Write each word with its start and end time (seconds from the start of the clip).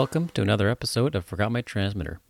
Welcome 0.00 0.30
to 0.30 0.40
another 0.40 0.70
episode 0.70 1.14
of 1.14 1.26
Forgot 1.26 1.52
My 1.52 1.60
Transmitter. 1.60 2.20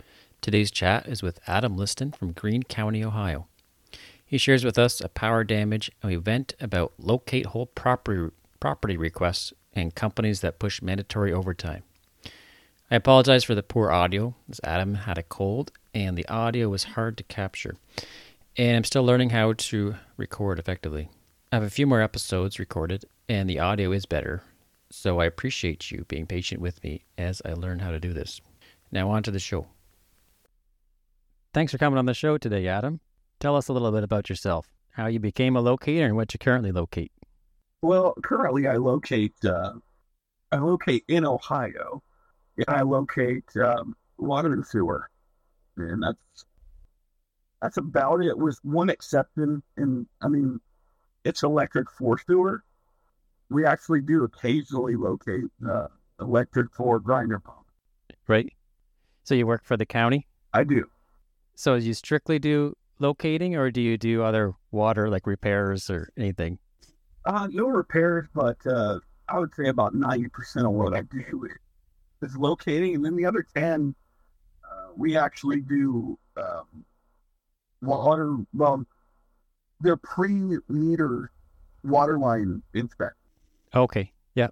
Today's 0.40 0.72
chat 0.72 1.06
is 1.06 1.22
with 1.22 1.38
Adam 1.46 1.76
Liston 1.76 2.10
from 2.10 2.32
Greene 2.32 2.64
County, 2.64 3.04
Ohio. 3.04 3.46
He 4.26 4.38
shares 4.38 4.64
with 4.64 4.76
us 4.76 5.00
a 5.00 5.08
power 5.08 5.44
damage 5.44 5.88
event 6.02 6.52
about 6.60 6.94
locate 6.98 7.46
whole 7.46 7.66
property, 7.66 8.34
property 8.58 8.96
requests 8.96 9.52
and 9.72 9.94
companies 9.94 10.40
that 10.40 10.58
push 10.58 10.82
mandatory 10.82 11.32
overtime. 11.32 11.84
I 12.90 12.96
apologize 12.96 13.44
for 13.44 13.54
the 13.54 13.62
poor 13.62 13.92
audio, 13.92 14.34
as 14.50 14.60
Adam 14.64 14.94
had 14.96 15.16
a 15.16 15.22
cold 15.22 15.70
and 15.94 16.18
the 16.18 16.26
audio 16.26 16.70
was 16.70 16.82
hard 16.82 17.16
to 17.18 17.22
capture. 17.22 17.76
And 18.56 18.78
I'm 18.78 18.84
still 18.84 19.04
learning 19.04 19.30
how 19.30 19.52
to 19.52 19.94
record 20.16 20.58
effectively. 20.58 21.08
I 21.52 21.56
have 21.56 21.62
a 21.62 21.70
few 21.70 21.86
more 21.86 22.02
episodes 22.02 22.58
recorded, 22.58 23.04
and 23.28 23.48
the 23.48 23.60
audio 23.60 23.92
is 23.92 24.06
better, 24.06 24.42
so 24.90 25.20
I 25.20 25.24
appreciate 25.26 25.90
you 25.90 26.04
being 26.08 26.26
patient 26.26 26.60
with 26.60 26.82
me 26.82 27.04
as 27.16 27.40
I 27.44 27.52
learn 27.52 27.78
how 27.78 27.90
to 27.90 28.00
do 28.00 28.12
this. 28.12 28.40
Now, 28.92 29.10
on 29.10 29.22
to 29.22 29.30
the 29.30 29.38
show. 29.38 29.66
Thanks 31.54 31.72
for 31.72 31.78
coming 31.78 31.98
on 31.98 32.06
the 32.06 32.14
show 32.14 32.38
today, 32.38 32.66
Adam. 32.66 33.00
Tell 33.38 33.56
us 33.56 33.68
a 33.68 33.72
little 33.72 33.92
bit 33.92 34.04
about 34.04 34.28
yourself, 34.28 34.72
how 34.90 35.06
you 35.06 35.18
became 35.18 35.56
a 35.56 35.60
locator, 35.60 36.06
and 36.06 36.16
what 36.16 36.32
you 36.34 36.38
currently 36.38 36.72
locate. 36.72 37.12
Well, 37.82 38.14
currently 38.22 38.66
I 38.66 38.76
locate 38.76 39.34
uh, 39.44 39.72
I 40.52 40.58
locate 40.58 41.04
in 41.08 41.24
Ohio, 41.24 42.02
and 42.56 42.66
I 42.68 42.82
locate 42.82 43.44
um, 43.56 43.96
water 44.18 44.52
and 44.52 44.66
sewer, 44.66 45.08
and 45.76 46.02
that's 46.02 46.44
that's 47.62 47.76
about 47.78 48.22
it. 48.22 48.36
With 48.36 48.58
one 48.62 48.90
exception, 48.90 49.62
and 49.76 50.06
I 50.20 50.28
mean, 50.28 50.60
it's 51.24 51.42
electric 51.42 51.90
for 51.90 52.18
sewer. 52.18 52.62
We 53.50 53.66
actually 53.66 54.00
do 54.00 54.24
occasionally 54.24 54.96
locate 54.96 55.44
uh, 55.68 55.88
electric 56.20 56.72
for 56.72 57.00
grinder 57.00 57.40
pump. 57.40 57.66
Right. 58.28 58.52
So 59.24 59.34
you 59.34 59.46
work 59.46 59.64
for 59.64 59.76
the 59.76 59.86
county? 59.86 60.28
I 60.54 60.64
do. 60.64 60.88
So 61.56 61.74
you 61.74 61.92
strictly 61.94 62.38
do 62.38 62.76
locating, 63.00 63.56
or 63.56 63.70
do 63.70 63.80
you 63.80 63.98
do 63.98 64.22
other 64.22 64.54
water 64.70 65.10
like 65.10 65.26
repairs 65.26 65.90
or 65.90 66.10
anything? 66.16 66.58
Uh, 67.24 67.48
no 67.50 67.66
repairs, 67.66 68.28
but 68.34 68.56
uh, 68.66 68.98
I 69.28 69.38
would 69.38 69.54
say 69.54 69.68
about 69.68 69.94
ninety 69.94 70.28
percent 70.28 70.66
of 70.66 70.72
what 70.72 70.94
I 70.94 71.02
do 71.02 71.48
is 72.22 72.36
locating, 72.36 72.94
and 72.94 73.04
then 73.04 73.16
the 73.16 73.26
other 73.26 73.44
ten, 73.54 73.94
uh, 74.64 74.92
we 74.96 75.16
actually 75.16 75.60
do 75.60 76.18
um, 76.36 76.84
water. 77.82 78.36
Well, 78.54 78.84
they're 79.80 79.96
pre-meter 79.96 81.30
water 81.84 82.18
line 82.18 82.62
inspection. 82.74 83.16
Okay. 83.74 84.12
Yeah. 84.34 84.48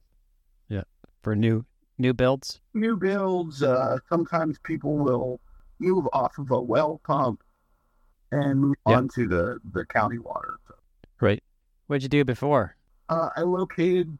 Yeah. 0.69 0.83
For 1.23 1.35
new 1.35 1.65
new 1.99 2.13
builds. 2.15 2.61
New 2.75 2.97
builds. 2.97 3.63
Uh, 3.63 3.99
sometimes 4.09 4.59
people 4.63 4.97
will 4.97 5.41
move 5.79 6.07
off 6.13 6.39
of 6.39 6.51
a 6.51 6.61
well 6.61 7.01
pump 7.05 7.43
and 8.31 8.61
move 8.61 8.77
Yep. 8.87 8.97
on 8.97 9.09
to 9.15 9.27
the 9.29 9.59
the 9.73 9.85
county 9.87 10.19
water. 10.19 10.57
Right. 11.21 11.43
What'd 11.87 12.03
you 12.03 12.09
do 12.09 12.25
before? 12.25 12.77
Uh, 13.09 13.31
I 13.37 13.41
located 13.41 14.17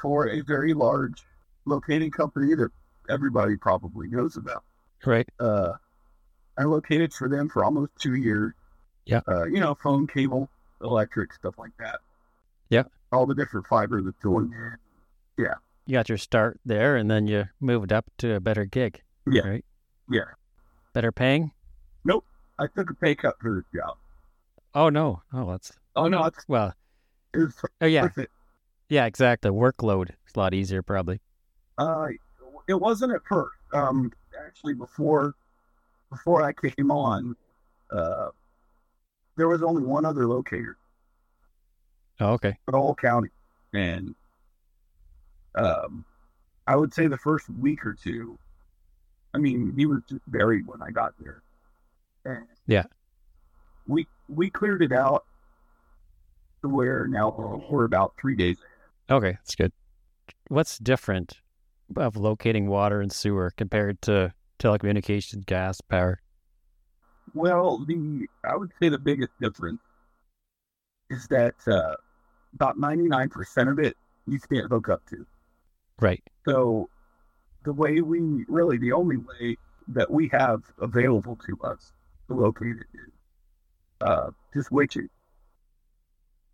for 0.00 0.28
a 0.28 0.40
very 0.42 0.74
large 0.74 1.22
locating 1.64 2.10
company 2.10 2.54
that 2.54 2.70
everybody 3.08 3.56
probably 3.56 4.08
knows 4.08 4.36
about. 4.36 4.62
Right. 5.04 5.28
Uh, 5.40 5.72
I 6.58 6.64
located 6.64 7.12
for 7.12 7.28
them 7.28 7.48
for 7.48 7.64
almost 7.64 7.92
two 8.00 8.14
years. 8.14 8.52
Yeah. 9.04 9.20
Uh, 9.28 9.44
you 9.44 9.60
know, 9.60 9.74
phone, 9.74 10.06
cable, 10.06 10.48
electric, 10.82 11.32
stuff 11.32 11.54
like 11.58 11.70
that. 11.78 12.00
Yeah. 12.68 12.84
All 13.16 13.24
the 13.24 13.34
different 13.34 13.66
fibers 13.66 14.04
that's 14.04 14.22
going 14.22 14.52
in. 14.52 14.76
You 15.88 15.92
got 15.92 16.08
your 16.08 16.18
start 16.18 16.60
there, 16.66 16.96
and 16.96 17.10
then 17.10 17.26
you 17.28 17.44
moved 17.60 17.92
up 17.92 18.04
to 18.18 18.34
a 18.34 18.40
better 18.40 18.64
gig. 18.66 19.00
Yeah. 19.26 19.42
Right. 19.42 19.64
Yeah. 20.10 20.24
Better 20.92 21.12
paying. 21.12 21.52
Nope. 22.04 22.24
I 22.58 22.66
took 22.66 22.90
a 22.90 22.94
pay 22.94 23.14
cut 23.14 23.36
for 23.40 23.54
this 23.54 23.64
job. 23.74 23.96
Oh 24.74 24.88
no. 24.90 25.22
Oh, 25.32 25.50
that's 25.50 25.72
Oh 25.94 26.08
no, 26.08 26.24
it's, 26.24 26.44
well. 26.48 26.74
it's 27.32 27.62
Oh 27.80 27.86
yeah. 27.86 28.08
it. 28.16 28.30
Yeah. 28.90 29.06
Exactly. 29.06 29.50
Workload 29.50 30.10
is 30.10 30.32
a 30.34 30.38
lot 30.38 30.52
easier, 30.52 30.82
probably. 30.82 31.20
Uh, 31.78 32.08
it 32.68 32.74
wasn't 32.74 33.14
at 33.14 33.22
first. 33.26 33.56
Um, 33.72 34.12
actually, 34.44 34.74
before 34.74 35.34
before 36.10 36.42
I 36.42 36.52
came 36.52 36.90
on, 36.90 37.34
uh, 37.90 38.28
there 39.36 39.48
was 39.48 39.62
only 39.62 39.82
one 39.82 40.04
other 40.04 40.26
locator 40.26 40.76
Oh, 42.20 42.32
okay. 42.32 42.56
whole 42.70 42.94
county, 42.94 43.28
and 43.72 44.14
um, 45.54 46.04
I 46.66 46.76
would 46.76 46.92
say 46.94 47.06
the 47.06 47.18
first 47.18 47.48
week 47.48 47.84
or 47.84 47.94
two. 47.94 48.38
I 49.34 49.38
mean, 49.38 49.74
we 49.76 49.84
were 49.86 50.02
just 50.08 50.22
buried 50.26 50.66
when 50.66 50.80
I 50.80 50.90
got 50.90 51.12
there. 51.18 51.42
And 52.24 52.46
Yeah. 52.66 52.84
we 53.86 54.06
we 54.28 54.50
cleared 54.50 54.82
it 54.82 54.92
out 54.92 55.24
to 56.62 56.68
where 56.68 57.06
now 57.06 57.60
we're 57.70 57.84
about 57.84 58.14
three 58.20 58.34
days. 58.34 58.56
Okay, 59.10 59.32
that's 59.32 59.54
good. 59.54 59.72
What's 60.48 60.78
different 60.78 61.40
of 61.96 62.16
locating 62.16 62.66
water 62.66 63.00
and 63.00 63.12
sewer 63.12 63.52
compared 63.56 64.00
to 64.02 64.32
telecommunications, 64.58 65.46
gas, 65.46 65.80
power? 65.80 66.20
Well, 67.34 67.84
the 67.84 68.26
I 68.44 68.56
would 68.56 68.72
say 68.80 68.88
the 68.88 68.98
biggest 68.98 69.32
difference 69.40 69.80
is 71.10 71.26
that 71.28 71.54
uh, 71.66 71.94
about 72.54 72.78
ninety 72.78 73.04
nine 73.04 73.28
percent 73.28 73.68
of 73.68 73.78
it 73.78 73.96
you 74.26 74.38
can't 74.40 74.70
hook 74.70 74.88
up 74.88 75.06
to. 75.10 75.26
Right. 76.00 76.22
So 76.46 76.88
the 77.64 77.72
way 77.72 78.00
we 78.00 78.44
really 78.48 78.78
the 78.78 78.92
only 78.92 79.16
way 79.16 79.56
that 79.88 80.10
we 80.10 80.28
have 80.28 80.62
available 80.80 81.38
to 81.46 81.58
us 81.62 81.92
to 82.28 82.34
locate 82.34 82.76
it 82.76 82.86
is 82.94 83.12
uh, 84.00 84.30
just 84.52 84.70
witching. 84.70 85.08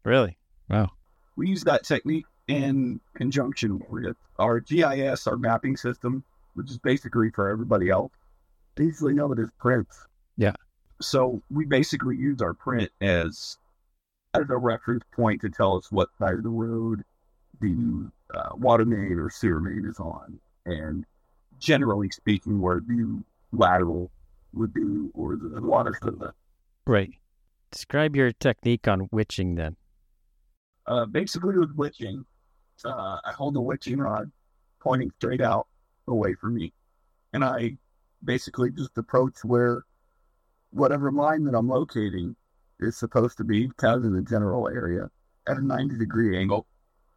Really? 0.04 0.36
Wow. 0.68 0.90
We 1.36 1.48
use 1.48 1.64
that 1.64 1.84
technique 1.84 2.26
in 2.48 3.00
conjunction 3.14 3.80
with 3.88 4.16
our 4.38 4.60
GIS, 4.60 5.26
our 5.26 5.36
mapping 5.36 5.76
system, 5.76 6.24
which 6.54 6.70
is 6.70 6.78
basically 6.78 7.30
for 7.30 7.48
everybody 7.48 7.88
else. 7.88 8.12
They 8.74 8.84
usually 8.84 9.14
know 9.14 9.32
it 9.32 9.38
as 9.38 9.50
prints. 9.58 10.06
Yeah. 10.36 10.54
So 11.00 11.42
we 11.50 11.64
basically 11.64 12.16
use 12.16 12.40
our 12.40 12.54
print 12.54 12.90
as 13.00 13.28
as 13.30 13.58
a 14.34 14.56
reference 14.56 15.04
point 15.12 15.40
to 15.42 15.50
tell 15.50 15.76
us 15.76 15.90
what 15.90 16.08
side 16.18 16.34
of 16.34 16.42
the 16.42 16.48
road 16.48 17.02
the 17.60 18.10
uh, 18.34 18.50
water 18.56 18.84
main 18.84 19.18
or 19.18 19.30
sewer 19.30 19.60
main 19.60 19.84
is 19.88 20.00
on, 20.00 20.38
and 20.66 21.04
generally 21.58 22.10
speaking, 22.10 22.60
where 22.60 22.80
the 22.80 23.22
lateral 23.52 24.10
would 24.52 24.74
be 24.74 25.08
or 25.14 25.36
the 25.36 25.60
water 25.60 25.92
system. 26.02 26.32
Right. 26.86 27.10
Describe 27.70 28.16
your 28.16 28.32
technique 28.32 28.88
on 28.88 29.08
witching 29.12 29.54
then. 29.54 29.76
Uh, 30.86 31.06
basically, 31.06 31.56
with 31.56 31.74
witching, 31.76 32.24
uh, 32.84 33.18
I 33.24 33.32
hold 33.32 33.54
the 33.54 33.60
witching 33.60 33.98
rod 33.98 34.30
pointing 34.80 35.12
straight 35.18 35.40
out 35.40 35.68
away 36.08 36.34
from 36.34 36.54
me, 36.54 36.72
and 37.32 37.44
I 37.44 37.76
basically 38.24 38.70
just 38.70 38.98
approach 38.98 39.44
where 39.44 39.84
whatever 40.70 41.12
line 41.12 41.44
that 41.44 41.54
I'm 41.54 41.68
locating 41.68 42.34
is 42.84 42.96
supposed 42.96 43.36
to 43.38 43.44
be, 43.44 43.70
kind 43.76 43.96
of 43.96 44.04
in 44.04 44.14
the 44.14 44.22
general 44.22 44.68
area, 44.68 45.10
at 45.48 45.56
a 45.58 45.64
90 45.64 45.98
degree 45.98 46.38
angle, 46.38 46.66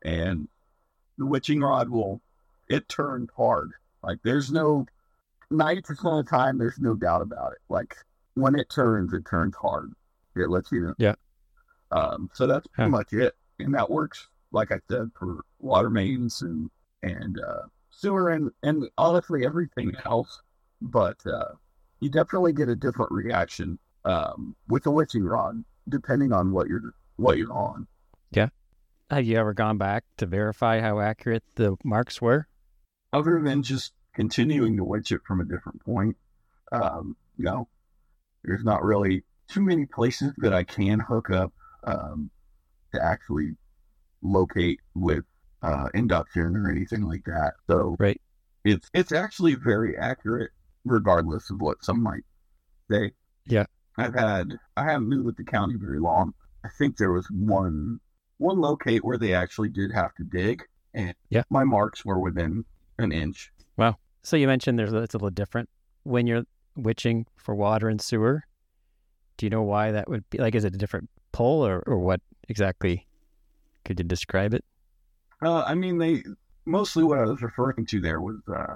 and 0.04 0.48
the 1.18 1.26
witching 1.26 1.62
rod 1.62 1.90
will 1.90 2.22
it 2.70 2.88
turns 2.90 3.30
hard. 3.38 3.72
Like 4.04 4.20
there's 4.24 4.52
no 4.52 4.86
90% 5.52 6.20
of 6.20 6.26
the 6.26 6.30
time, 6.30 6.58
there's 6.58 6.80
no 6.80 6.96
doubt 6.96 7.22
about 7.22 7.52
it. 7.54 7.60
Like 7.70 7.96
when 8.34 8.56
it 8.56 8.70
turns, 8.70 9.14
it 9.14 9.26
turns 9.26 9.56
hard. 9.56 9.92
It 10.36 10.50
lets 10.50 10.72
you 10.72 10.82
know. 10.82 10.94
Yeah. 10.98 11.16
Um, 11.92 12.30
so 12.34 12.48
that's 12.48 12.68
pretty 12.68 12.90
Huh. 12.92 12.98
much 12.98 13.14
it, 13.14 13.36
and 13.60 13.74
that 13.74 13.90
works, 13.90 14.28
like 14.52 14.72
I 14.72 14.80
said, 14.90 15.12
for 15.18 15.42
water 15.60 15.90
mains 15.90 16.42
and 16.42 16.70
and 17.04 17.40
uh, 17.40 17.64
sewer 17.92 18.32
and 18.32 18.52
and 18.64 18.90
honestly 18.98 19.46
everything 19.46 19.94
else. 20.06 20.42
But 20.82 21.18
uh, 21.26 21.54
you 22.00 22.10
definitely 22.10 22.54
get 22.54 22.68
a 22.70 22.76
different 22.76 23.12
reaction 23.12 23.80
um, 24.06 24.56
with 24.68 24.84
the 24.84 24.92
witching 24.92 25.24
rod, 25.24 25.64
depending 25.90 26.32
on 26.32 26.52
what 26.52 26.68
you're 26.68 26.94
what 27.18 27.38
you're 27.38 27.54
on. 27.54 27.88
Yeah. 28.32 28.50
Have 29.10 29.26
you 29.26 29.38
ever 29.38 29.54
gone 29.54 29.78
back 29.78 30.04
to 30.18 30.26
verify 30.26 30.80
how 30.82 31.00
accurate 31.00 31.44
the 31.56 31.76
marks 31.84 32.22
were? 32.22 32.48
Other 33.14 33.42
than 33.42 33.64
just 33.64 33.94
continuing 34.14 34.78
to 34.78 34.84
witch 34.84 35.12
it 35.12 35.22
from 35.28 35.40
a 35.42 35.46
different 35.46 35.84
point, 35.84 36.18
um, 36.72 37.16
you 37.38 37.46
know, 37.46 37.68
there's 38.44 38.64
not 38.64 38.84
really 38.84 39.24
too 39.48 39.62
many 39.62 39.86
places 39.86 40.34
that 40.38 40.54
I 40.54 40.64
can 40.64 41.00
hook 41.00 41.30
up 41.30 41.54
um, 41.84 42.30
to 42.94 43.04
actually 43.04 43.56
locate 44.22 44.80
with 44.96 45.24
uh, 45.62 45.90
induction 45.94 46.56
or 46.56 46.70
anything 46.70 47.04
like 47.04 47.24
that. 47.26 47.54
So 47.68 47.96
Right. 48.00 48.20
it's 48.64 48.90
it's 48.94 49.12
actually 49.12 49.56
very 49.56 49.96
accurate, 49.98 50.52
regardless 50.84 51.50
of 51.52 51.62
what 51.62 51.84
some 51.84 52.02
might 52.02 52.24
say. 52.90 53.12
Yeah. 53.46 53.66
I've 53.98 54.14
had 54.14 54.58
I 54.78 54.84
haven't 54.84 55.10
been 55.10 55.24
with 55.24 55.38
the 55.38 55.44
county 55.44 55.76
very 55.78 56.00
long. 56.00 56.34
I 56.64 56.70
think 56.78 56.98
there 56.98 57.12
was 57.12 57.28
one 57.32 58.00
one 58.38 58.60
locate 58.60 59.04
where 59.06 59.18
they 59.18 59.34
actually 59.34 59.70
did 59.70 59.92
have 59.94 60.14
to 60.16 60.24
dig, 60.24 60.64
and 60.94 61.14
Yeah. 61.30 61.44
my 61.50 61.64
marks 61.64 62.04
were 62.04 62.20
within 62.20 62.66
an 63.00 63.12
inch. 63.12 63.52
Wow. 63.78 63.98
So 64.24 64.36
you 64.36 64.48
mentioned 64.48 64.78
there's 64.78 64.94
it's 64.94 65.14
a 65.14 65.18
little 65.18 65.30
different 65.30 65.70
when 66.04 66.28
you're 66.28 66.44
witching 66.76 67.26
for 67.38 67.56
water 67.56 67.88
and 67.88 68.02
sewer. 68.02 68.44
Do 69.38 69.46
you 69.46 69.50
know 69.50 69.64
why 69.64 69.92
that 69.92 70.10
would 70.10 70.30
be? 70.30 70.38
Like, 70.40 70.56
is 70.56 70.64
it 70.66 70.74
a 70.76 70.78
different 70.78 71.10
pull 71.32 71.66
or, 71.66 71.84
or 71.86 72.00
what 72.00 72.22
exactly? 72.50 73.06
Could 73.86 74.00
you 74.00 74.06
describe 74.06 74.54
it? 74.54 74.66
Uh, 75.42 75.62
I 75.64 75.76
mean, 75.76 75.98
they 75.98 76.24
mostly 76.66 77.04
what 77.04 77.20
I 77.20 77.26
was 77.26 77.42
referring 77.42 77.86
to 77.86 78.02
there 78.02 78.20
was 78.20 78.38
uh, 78.54 78.76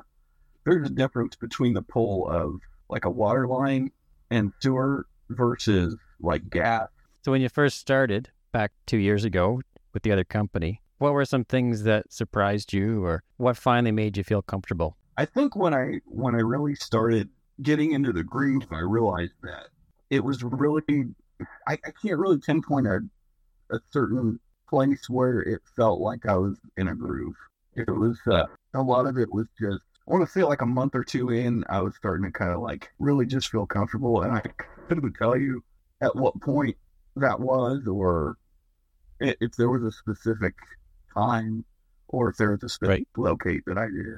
there's 0.66 0.88
a 0.88 0.94
difference 0.94 1.36
between 1.36 1.74
the 1.74 1.82
pull 1.82 2.30
of 2.30 2.60
like 2.90 3.06
a 3.06 3.10
water 3.10 3.48
line 3.48 3.92
and 4.30 4.52
sewer 4.60 5.06
versus 5.30 5.96
like 6.20 6.50
gas. 6.50 6.88
So 7.24 7.32
when 7.32 7.42
you 7.42 7.50
first 7.50 7.78
started 7.78 8.30
back 8.52 8.72
two 8.86 8.98
years 8.98 9.24
ago 9.24 9.62
with 9.94 10.04
the 10.04 10.12
other 10.12 10.24
company, 10.24 10.82
what 10.98 11.14
were 11.14 11.26
some 11.26 11.46
things 11.46 11.84
that 11.84 12.12
surprised 12.12 12.74
you, 12.74 13.04
or 13.04 13.24
what 13.38 13.58
finally 13.58 13.92
made 13.92 14.18
you 14.18 14.24
feel 14.24 14.42
comfortable? 14.42 14.98
I 15.18 15.26
think 15.26 15.56
when 15.56 15.74
I 15.74 16.00
when 16.06 16.36
I 16.36 16.40
really 16.40 16.76
started 16.76 17.30
getting 17.62 17.94
into 17.94 18.14
the 18.14 18.24
groove, 18.24 18.66
I 18.72 18.80
realized 18.80 19.34
that 19.44 19.68
it 20.10 20.24
was 20.24 20.44
really 20.44 21.06
I, 21.68 21.74
I 21.74 21.92
can't 22.02 22.20
really 22.20 22.38
pinpoint 22.38 22.88
a, 22.88 23.00
a 23.72 23.80
certain 23.92 24.40
place 24.70 25.10
where 25.10 25.42
it 25.42 25.62
felt 25.76 26.00
like 26.00 26.26
I 26.26 26.36
was 26.36 26.58
in 26.78 26.88
a 26.90 26.96
groove. 26.96 27.36
It 27.76 27.90
was 27.90 28.20
uh, 28.30 28.46
a 28.74 28.82
lot 28.82 29.08
of 29.08 29.18
it 29.18 29.32
was 29.32 29.48
just 29.60 29.82
I 30.10 30.14
want 30.14 30.26
to 30.26 30.32
say 30.32 30.44
like 30.44 30.62
a 30.62 30.66
month 30.66 30.96
or 30.96 31.04
two 31.04 31.30
in, 31.30 31.64
I 31.70 31.82
was 31.82 31.96
starting 31.96 32.26
to 32.26 32.32
kind 32.32 32.52
of 32.52 32.62
like 32.62 32.90
really 32.98 33.28
just 33.28 33.50
feel 33.50 33.68
comfortable, 33.68 34.22
and 34.22 34.32
I 34.32 34.42
couldn't 34.88 35.14
tell 35.14 35.38
you 35.38 35.64
at 36.02 36.16
what 36.16 36.42
point 36.42 36.78
that 37.16 37.40
was, 37.40 37.86
or 37.88 38.38
if 39.20 39.52
there 39.56 39.70
was 39.70 39.84
a 39.84 39.92
specific 39.92 40.56
time, 41.14 41.64
or 42.08 42.30
if 42.30 42.38
there 42.38 42.52
was 42.52 42.64
a 42.64 42.70
specific 42.70 43.08
right. 43.16 43.24
locate 43.24 43.64
that 43.68 43.78
I 43.78 43.86
did. 43.86 44.18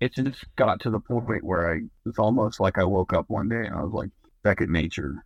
It 0.00 0.14
just 0.14 0.44
got 0.54 0.80
to 0.80 0.90
the 0.90 1.00
point 1.00 1.42
where 1.42 1.74
I 1.74 1.80
it's 2.06 2.18
almost 2.18 2.60
like 2.60 2.78
I 2.78 2.84
woke 2.84 3.12
up 3.12 3.24
one 3.28 3.48
day 3.48 3.66
and 3.66 3.74
I 3.74 3.82
was 3.82 3.92
like 3.92 4.10
back 4.44 4.60
at 4.60 4.68
nature. 4.68 5.24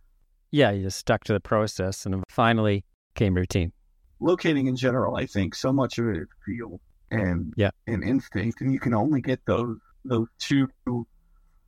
Yeah, 0.49 0.71
you 0.71 0.83
just 0.83 0.97
stuck 0.97 1.23
to 1.25 1.33
the 1.33 1.39
process, 1.39 2.05
and 2.07 2.23
finally 2.29 2.83
came 3.13 3.35
routine. 3.35 3.73
Locating 4.19 4.65
in 4.65 4.75
general, 4.75 5.17
I 5.17 5.27
think 5.27 5.53
so 5.53 5.71
much 5.71 5.99
of 5.99 6.07
it 6.07 6.17
is 6.17 6.27
feel 6.43 6.79
and 7.11 7.53
yeah. 7.55 7.71
and 7.87 8.03
instinct, 8.03 8.61
and 8.61 8.73
you 8.73 8.79
can 8.79 8.93
only 8.93 9.21
get 9.21 9.39
those 9.45 9.77
those 10.05 10.27
two 10.39 10.69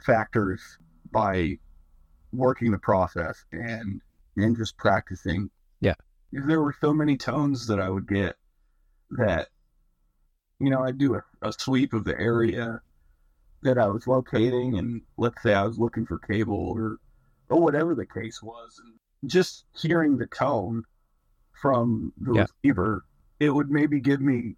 factors 0.06 0.62
by 1.12 1.57
working 2.31 2.71
the 2.71 2.77
process 2.77 3.44
and 3.51 4.01
and 4.38 4.57
just 4.57 4.77
practicing. 4.77 5.50
Yeah, 5.81 5.95
there 6.31 6.62
were 6.62 6.75
so 6.80 6.94
many 6.94 7.18
tones 7.18 7.68
that 7.68 7.80
I 7.80 7.89
would 7.89 8.07
get 8.07 8.36
that 9.12 9.50
you 10.59 10.69
know 10.69 10.83
I'd 10.83 10.97
do 10.97 11.15
a, 11.15 11.24
a 11.41 11.53
sweep 11.53 11.94
of 11.94 12.03
the 12.03 12.19
area 12.19 12.81
that 13.62 13.77
I 13.77 13.88
was 13.88 14.07
locating, 14.07 14.77
and 14.77 15.01
let's 15.18 15.41
say 15.41 15.53
I 15.53 15.63
was 15.63 15.77
looking 15.77 16.06
for 16.06 16.19
cable 16.19 16.74
or 16.75 16.97
or 17.50 17.62
whatever 17.62 17.95
the 17.95 18.06
case 18.06 18.41
was, 18.44 18.81
and 18.83 19.30
just 19.30 19.65
hearing 19.75 20.18
the 20.18 20.27
tone 20.27 20.83
from 21.62 22.13
the 22.18 22.33
yeah. 22.33 22.45
receiver, 22.63 23.06
it 23.39 23.50
would 23.50 23.69
maybe 23.69 24.00
give 24.00 24.21
me 24.21 24.56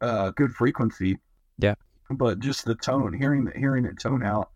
uh, 0.00 0.30
good 0.30 0.52
frequency. 0.52 1.18
Yeah. 1.58 1.74
But 2.10 2.38
just 2.38 2.64
the 2.64 2.74
tone, 2.74 3.12
hearing 3.12 3.44
the 3.44 3.52
hearing 3.52 3.84
it 3.84 3.98
tone 3.98 4.22
out, 4.22 4.50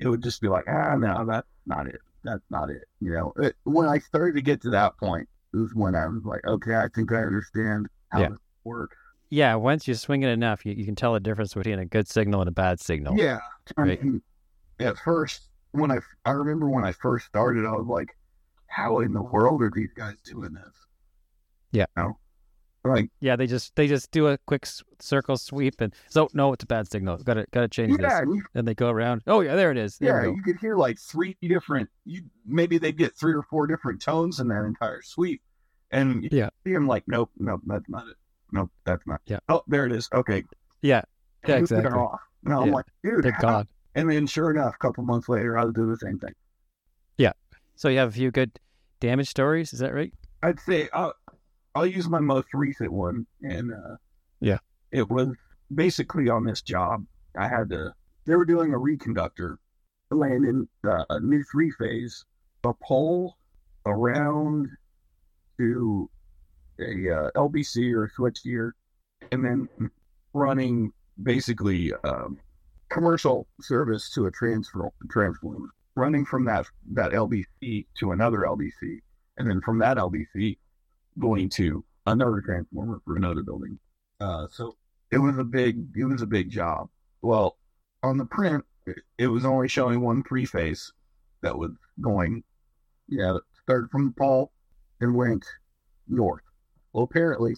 it 0.00 0.08
would 0.08 0.22
just 0.22 0.40
be 0.40 0.48
like, 0.48 0.64
ah, 0.68 0.94
no, 0.96 1.24
that's 1.26 1.46
not 1.66 1.86
it. 1.86 2.00
That's 2.24 2.44
not 2.50 2.70
it. 2.70 2.84
You 3.00 3.12
know, 3.12 3.32
it, 3.36 3.56
when 3.64 3.86
I 3.86 3.98
started 3.98 4.36
to 4.36 4.42
get 4.42 4.62
to 4.62 4.70
that 4.70 4.96
point, 4.96 5.28
it 5.52 5.56
was 5.56 5.74
when 5.74 5.94
I 5.94 6.06
was 6.06 6.24
like, 6.24 6.46
okay, 6.46 6.76
I 6.76 6.88
think 6.94 7.12
I 7.12 7.22
understand 7.22 7.88
how 8.10 8.20
yeah. 8.20 8.26
it 8.28 8.38
works. 8.64 8.96
Yeah, 9.30 9.54
once 9.56 9.86
you 9.86 9.94
swing 9.94 10.22
it 10.22 10.30
enough, 10.30 10.64
you, 10.64 10.72
you 10.72 10.86
can 10.86 10.94
tell 10.94 11.12
the 11.12 11.20
difference 11.20 11.52
between 11.52 11.78
a 11.78 11.84
good 11.84 12.08
signal 12.08 12.40
and 12.40 12.48
a 12.48 12.52
bad 12.52 12.80
signal. 12.80 13.16
Yeah. 13.16 13.40
Right. 13.76 13.98
I 14.00 14.02
mean, 14.02 14.22
at 14.80 14.96
first, 14.98 15.48
when 15.72 15.90
I 15.90 15.98
I 16.24 16.30
remember 16.30 16.70
when 16.70 16.84
I 16.84 16.92
first 16.92 17.26
started, 17.26 17.66
I 17.66 17.72
was 17.72 17.86
like, 17.86 18.16
how 18.68 19.00
in 19.00 19.12
the 19.12 19.22
world 19.22 19.62
are 19.62 19.70
these 19.74 19.92
guys 19.94 20.14
doing 20.24 20.54
this? 20.54 20.74
Yeah. 21.72 21.86
You 21.96 22.02
know? 22.02 22.18
Right. 22.84 23.10
Yeah, 23.20 23.36
they 23.36 23.46
just 23.46 23.74
they 23.76 23.86
just 23.86 24.10
do 24.12 24.28
a 24.28 24.38
quick 24.46 24.66
circle 25.00 25.36
sweep 25.36 25.80
and 25.80 25.92
so 26.08 26.28
no, 26.32 26.52
it's 26.52 26.64
a 26.64 26.66
bad 26.66 26.90
signal. 26.90 27.18
Got 27.18 27.34
to 27.34 27.46
got 27.50 27.62
to 27.62 27.68
change 27.68 27.98
yeah, 28.00 28.24
this. 28.24 28.42
And 28.54 28.66
they 28.66 28.74
go 28.74 28.88
around. 28.88 29.22
Oh 29.26 29.40
yeah, 29.40 29.56
there 29.56 29.70
it 29.70 29.76
is. 29.76 29.98
There 29.98 30.24
yeah, 30.24 30.30
you 30.30 30.42
could 30.42 30.58
hear 30.58 30.76
like 30.76 30.98
three 30.98 31.36
different. 31.42 31.88
You 32.04 32.22
maybe 32.46 32.78
they 32.78 32.92
get 32.92 33.16
three 33.16 33.34
or 33.34 33.42
four 33.42 33.66
different 33.66 34.00
tones 34.00 34.40
in 34.40 34.48
that 34.48 34.64
entire 34.64 35.02
sweep, 35.02 35.42
and 35.90 36.22
you 36.22 36.30
yeah, 36.32 36.48
see 36.64 36.72
them 36.72 36.86
like, 36.86 37.04
nope, 37.06 37.30
nope, 37.38 37.60
that's 37.66 37.88
not 37.88 38.06
it. 38.06 38.16
Nope, 38.52 38.70
that's 38.84 39.06
not. 39.06 39.20
Yeah. 39.26 39.38
Oh, 39.48 39.62
there 39.66 39.84
it 39.84 39.92
is. 39.92 40.08
Okay. 40.14 40.44
Yeah. 40.82 41.02
Yeah, 41.46 41.56
exactly. 41.56 41.90
Off. 41.92 42.20
And 42.44 42.54
I'm 42.54 42.68
yeah. 42.68 42.74
like, 42.74 42.86
dude, 43.02 43.22
thank 43.22 43.38
God. 43.40 43.66
And 43.94 44.10
then 44.10 44.26
sure 44.26 44.50
enough, 44.50 44.74
a 44.74 44.78
couple 44.78 45.04
months 45.04 45.28
later, 45.28 45.58
I'll 45.58 45.72
do 45.72 45.86
the 45.86 45.96
same 45.96 46.18
thing. 46.18 46.34
Yeah. 47.16 47.32
So 47.76 47.88
you 47.88 47.98
have 47.98 48.08
a 48.08 48.12
few 48.12 48.30
good 48.30 48.58
damage 49.00 49.28
stories. 49.28 49.72
Is 49.72 49.80
that 49.80 49.94
right? 49.94 50.12
I'd 50.42 50.60
say 50.60 50.88
uh, 50.92 51.10
I'll 51.74 51.86
use 51.86 52.08
my 52.08 52.20
most 52.20 52.48
recent 52.54 52.92
one, 52.92 53.26
and 53.42 53.72
uh, 53.72 53.96
yeah, 54.40 54.58
it 54.90 55.08
was 55.08 55.28
basically 55.74 56.28
on 56.28 56.44
this 56.44 56.62
job. 56.62 57.04
I 57.36 57.48
had 57.48 57.70
to. 57.70 57.92
They 58.26 58.36
were 58.36 58.44
doing 58.44 58.74
a 58.74 58.78
reconductor, 58.78 59.56
landing 60.10 60.68
uh, 60.86 61.04
a 61.10 61.20
new 61.20 61.42
three 61.44 61.70
phase, 61.70 62.24
a 62.64 62.72
pole 62.74 63.36
around 63.86 64.68
to 65.58 66.10
a 66.80 67.10
uh, 67.10 67.30
LBC 67.36 67.92
or 67.92 68.04
a 68.04 68.10
switch 68.10 68.42
gear, 68.42 68.74
and 69.32 69.44
then 69.44 69.68
running 70.32 70.92
basically 71.22 71.92
um, 72.04 72.38
commercial 72.90 73.46
service 73.60 74.10
to 74.14 74.26
a 74.26 74.30
transfer 74.30 74.90
transformer, 75.10 75.68
running 75.94 76.24
from 76.24 76.44
that 76.44 76.66
that 76.92 77.12
LBC 77.12 77.86
to 77.98 78.12
another 78.12 78.40
LBC, 78.40 79.00
and 79.36 79.48
then 79.48 79.60
from 79.60 79.78
that 79.78 79.96
LBC 79.96 80.56
going 81.18 81.48
to 81.50 81.84
another 82.06 82.40
transformer 82.40 83.00
for 83.04 83.16
another 83.16 83.42
building. 83.42 83.78
Uh, 84.20 84.46
so 84.50 84.76
it 85.10 85.18
was 85.18 85.38
a 85.38 85.44
big, 85.44 85.86
it 85.96 86.04
was 86.04 86.22
a 86.22 86.26
big 86.26 86.50
job. 86.50 86.88
Well, 87.22 87.56
on 88.02 88.18
the 88.18 88.24
print, 88.24 88.64
it 89.18 89.26
was 89.26 89.44
only 89.44 89.68
showing 89.68 90.00
one 90.00 90.22
three 90.22 90.46
phase 90.46 90.92
that 91.42 91.56
was 91.56 91.72
going, 92.00 92.42
yeah, 93.08 93.36
started 93.62 93.90
from 93.90 94.06
the 94.06 94.12
pole 94.12 94.52
and 95.00 95.14
went 95.14 95.44
north. 96.08 96.42
Well, 96.92 97.04
apparently, 97.04 97.56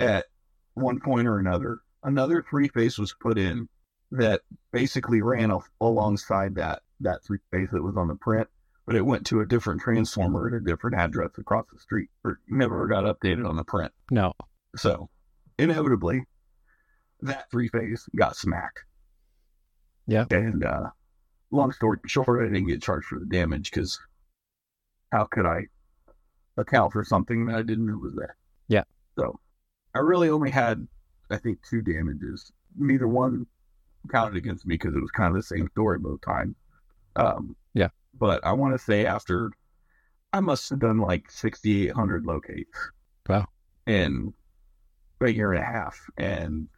at 0.00 0.26
one 0.74 1.00
point 1.00 1.28
or 1.28 1.38
another, 1.38 1.78
another 2.02 2.44
three 2.48 2.68
phase 2.68 2.98
was 2.98 3.14
put 3.20 3.38
in 3.38 3.68
that 4.10 4.42
basically 4.72 5.22
ran 5.22 5.52
alongside 5.80 6.54
that 6.56 6.82
that 7.00 7.24
three 7.24 7.38
phase 7.50 7.68
that 7.72 7.82
was 7.82 7.96
on 7.96 8.08
the 8.08 8.14
print 8.14 8.48
but 8.86 8.94
it 8.94 9.04
went 9.04 9.26
to 9.26 9.40
a 9.40 9.46
different 9.46 9.80
transformer 9.80 10.46
at 10.46 10.54
a 10.54 10.60
different 10.60 10.96
address 10.96 11.30
across 11.38 11.66
the 11.72 11.78
street. 11.78 12.08
Or 12.24 12.38
never 12.48 12.86
got 12.86 13.04
updated 13.04 13.48
on 13.48 13.56
the 13.56 13.64
print. 13.64 13.92
No. 14.10 14.32
So 14.76 15.10
inevitably, 15.58 16.22
that 17.22 17.50
three 17.50 17.68
phase 17.68 18.08
got 18.14 18.36
smacked. 18.36 18.84
Yeah. 20.06 20.26
And 20.30 20.64
uh, 20.64 20.90
long 21.50 21.72
story 21.72 21.98
short, 22.06 22.42
I 22.42 22.52
didn't 22.52 22.68
get 22.68 22.82
charged 22.82 23.06
for 23.06 23.18
the 23.18 23.26
damage 23.26 23.70
because 23.70 23.98
how 25.10 25.24
could 25.24 25.46
I 25.46 25.62
account 26.56 26.92
for 26.92 27.04
something 27.04 27.46
that 27.46 27.56
I 27.56 27.62
didn't 27.62 27.86
know 27.86 27.98
was 27.98 28.14
there? 28.14 28.36
Yeah. 28.68 28.84
So 29.18 29.40
I 29.94 29.98
really 29.98 30.28
only 30.28 30.50
had, 30.50 30.86
I 31.30 31.38
think, 31.38 31.58
two 31.68 31.82
damages. 31.82 32.52
Neither 32.76 33.08
one 33.08 33.46
counted 34.12 34.36
against 34.36 34.64
me 34.64 34.74
because 34.74 34.94
it 34.94 35.00
was 35.00 35.10
kind 35.10 35.34
of 35.34 35.36
the 35.36 35.42
same 35.42 35.68
story 35.72 35.98
both 35.98 36.20
times. 36.20 36.54
Um, 37.16 37.56
but 38.18 38.44
I 38.44 38.52
want 38.52 38.74
to 38.74 38.78
say 38.78 39.06
after 39.06 39.50
I 40.32 40.40
must 40.40 40.68
have 40.70 40.80
done 40.80 40.98
like 40.98 41.30
6,800 41.30 42.26
locates. 42.26 42.90
Wow. 43.28 43.46
In 43.86 44.32
a 45.20 45.28
year 45.28 45.52
and 45.52 45.62
a 45.62 45.66
half. 45.66 45.98
And 46.18 46.68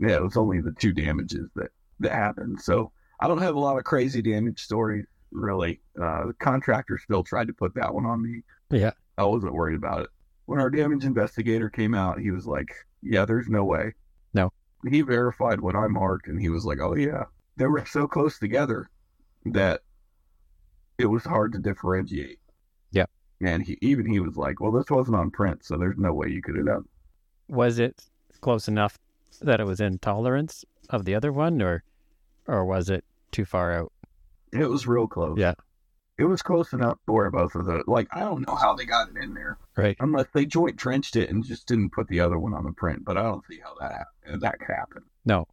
yeah, 0.00 0.16
it 0.16 0.22
was 0.22 0.36
only 0.36 0.60
the 0.60 0.72
two 0.72 0.92
damages 0.92 1.48
that, 1.54 1.70
that 2.00 2.12
happened. 2.12 2.60
So 2.60 2.92
I 3.20 3.28
don't 3.28 3.42
have 3.42 3.54
a 3.54 3.60
lot 3.60 3.78
of 3.78 3.84
crazy 3.84 4.22
damage 4.22 4.60
stories, 4.60 5.06
really. 5.30 5.80
Uh, 6.00 6.26
the 6.26 6.34
contractor 6.40 6.98
still 6.98 7.22
tried 7.22 7.48
to 7.48 7.52
put 7.52 7.74
that 7.74 7.94
one 7.94 8.06
on 8.06 8.22
me. 8.22 8.42
Yeah. 8.70 8.92
I 9.16 9.24
wasn't 9.24 9.54
worried 9.54 9.76
about 9.76 10.02
it. 10.02 10.10
When 10.46 10.60
our 10.60 10.70
damage 10.70 11.04
investigator 11.04 11.68
came 11.68 11.94
out, 11.94 12.18
he 12.18 12.30
was 12.30 12.46
like, 12.46 12.74
yeah, 13.02 13.24
there's 13.24 13.48
no 13.48 13.64
way. 13.64 13.94
No. 14.34 14.50
He 14.88 15.02
verified 15.02 15.60
what 15.60 15.76
I 15.76 15.86
marked 15.88 16.28
and 16.28 16.40
he 16.40 16.48
was 16.48 16.64
like, 16.64 16.80
oh, 16.80 16.94
yeah. 16.94 17.24
They 17.56 17.66
were 17.66 17.84
so 17.86 18.06
close 18.06 18.38
together 18.38 18.88
that 19.46 19.82
it 20.98 21.06
was 21.06 21.24
hard 21.24 21.52
to 21.52 21.58
differentiate. 21.58 22.40
Yeah. 22.90 23.06
And 23.40 23.62
he 23.62 23.78
even 23.80 24.06
he 24.06 24.20
was 24.20 24.36
like, 24.36 24.60
"Well, 24.60 24.72
this 24.72 24.90
wasn't 24.90 25.16
on 25.16 25.30
print, 25.30 25.64
so 25.64 25.76
there's 25.76 25.96
no 25.96 26.12
way 26.12 26.28
you 26.28 26.42
could 26.42 26.56
have 26.56 26.66
done." 26.66 26.84
Was 27.48 27.78
it 27.78 28.04
close 28.40 28.68
enough 28.68 28.98
that 29.40 29.60
it 29.60 29.66
was 29.66 29.80
in 29.80 29.98
tolerance 29.98 30.64
of 30.90 31.04
the 31.04 31.14
other 31.14 31.32
one, 31.32 31.62
or 31.62 31.84
or 32.46 32.64
was 32.64 32.90
it 32.90 33.04
too 33.30 33.44
far 33.44 33.72
out? 33.72 33.92
It 34.52 34.68
was 34.68 34.86
real 34.86 35.06
close. 35.06 35.38
Yeah. 35.38 35.54
It 36.18 36.24
was 36.24 36.42
close 36.42 36.72
enough 36.72 36.98
for 37.06 37.30
both 37.30 37.54
of 37.54 37.66
the 37.66 37.84
like 37.86 38.08
I 38.10 38.20
don't 38.20 38.46
know 38.46 38.56
how 38.56 38.74
they 38.74 38.84
got 38.84 39.08
it 39.08 39.16
in 39.22 39.34
there. 39.34 39.56
Right. 39.76 39.96
Unless 40.00 40.26
they 40.34 40.46
joint 40.46 40.76
trenched 40.76 41.14
it 41.14 41.30
and 41.30 41.44
just 41.44 41.68
didn't 41.68 41.92
put 41.92 42.08
the 42.08 42.18
other 42.18 42.38
one 42.38 42.54
on 42.54 42.64
the 42.64 42.72
print, 42.72 43.04
but 43.04 43.16
I 43.16 43.22
don't 43.22 43.46
see 43.46 43.60
how 43.62 43.74
that 43.78 44.06
uh, 44.28 44.36
that 44.38 44.58
could 44.58 44.74
happen. 44.74 45.02
No. 45.24 45.46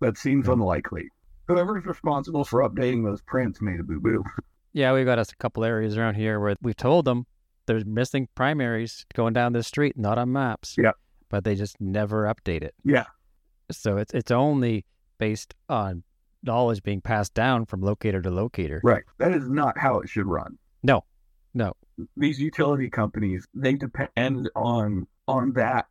That 0.00 0.16
seems 0.16 0.46
no. 0.46 0.52
unlikely. 0.52 1.08
whoever's 1.48 1.84
responsible 1.84 2.44
for 2.44 2.68
updating 2.68 3.04
those 3.04 3.22
prints 3.22 3.60
made 3.60 3.80
a 3.80 3.82
boo 3.82 3.98
boo. 3.98 4.24
Yeah, 4.72 4.92
we've 4.92 5.06
got 5.06 5.18
us 5.18 5.32
a 5.32 5.36
couple 5.36 5.64
areas 5.64 5.96
around 5.96 6.14
here 6.14 6.38
where 6.40 6.56
we've 6.62 6.76
told 6.76 7.04
them 7.04 7.26
there's 7.66 7.84
missing 7.84 8.28
primaries 8.34 9.06
going 9.14 9.32
down 9.32 9.52
this 9.52 9.66
street, 9.66 9.96
not 9.96 10.18
on 10.18 10.32
maps. 10.32 10.76
Yeah. 10.78 10.92
But 11.28 11.44
they 11.44 11.54
just 11.54 11.80
never 11.80 12.24
update 12.24 12.62
it. 12.62 12.74
Yeah. 12.84 13.04
So 13.70 13.98
it's 13.98 14.14
it's 14.14 14.30
only 14.30 14.86
based 15.18 15.54
on 15.68 16.02
knowledge 16.42 16.82
being 16.82 17.00
passed 17.00 17.34
down 17.34 17.66
from 17.66 17.82
locator 17.82 18.22
to 18.22 18.30
locator. 18.30 18.80
Right. 18.82 19.04
That 19.18 19.32
is 19.32 19.48
not 19.48 19.76
how 19.76 20.00
it 20.00 20.08
should 20.08 20.26
run. 20.26 20.56
No. 20.82 21.04
No. 21.54 21.74
These 22.16 22.40
utility 22.40 22.88
companies, 22.88 23.46
they 23.54 23.74
depend 23.74 24.48
on 24.56 25.06
on 25.26 25.52
that 25.54 25.86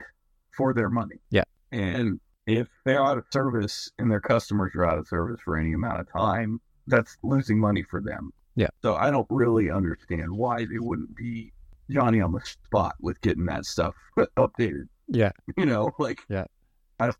for 0.55 0.73
their 0.73 0.89
money. 0.89 1.17
Yeah. 1.29 1.43
And 1.71 2.19
if 2.47 2.67
they're 2.85 3.03
out 3.03 3.17
of 3.17 3.25
service 3.29 3.91
and 3.99 4.09
their 4.09 4.21
customers 4.21 4.73
are 4.75 4.85
out 4.85 4.97
of 4.97 5.07
service 5.07 5.39
for 5.43 5.57
any 5.57 5.73
amount 5.73 5.99
of 5.99 6.11
time, 6.11 6.59
that's 6.87 7.17
losing 7.21 7.59
money 7.59 7.83
for 7.83 8.01
them. 8.01 8.31
Yeah. 8.57 8.67
So 8.81 8.95
I 8.95 9.09
don't 9.11 9.27
really 9.29 9.71
understand 9.71 10.29
why 10.31 10.65
they 10.65 10.79
wouldn't 10.79 11.15
be 11.15 11.53
Johnny 11.89 12.19
on 12.19 12.33
the 12.33 12.41
spot 12.41 12.95
with 12.99 13.21
getting 13.21 13.45
that 13.45 13.65
stuff 13.65 13.93
updated. 14.37 14.89
Yeah. 15.07 15.31
You 15.55 15.65
know, 15.65 15.91
like 15.99 16.19
Yeah, 16.27 16.45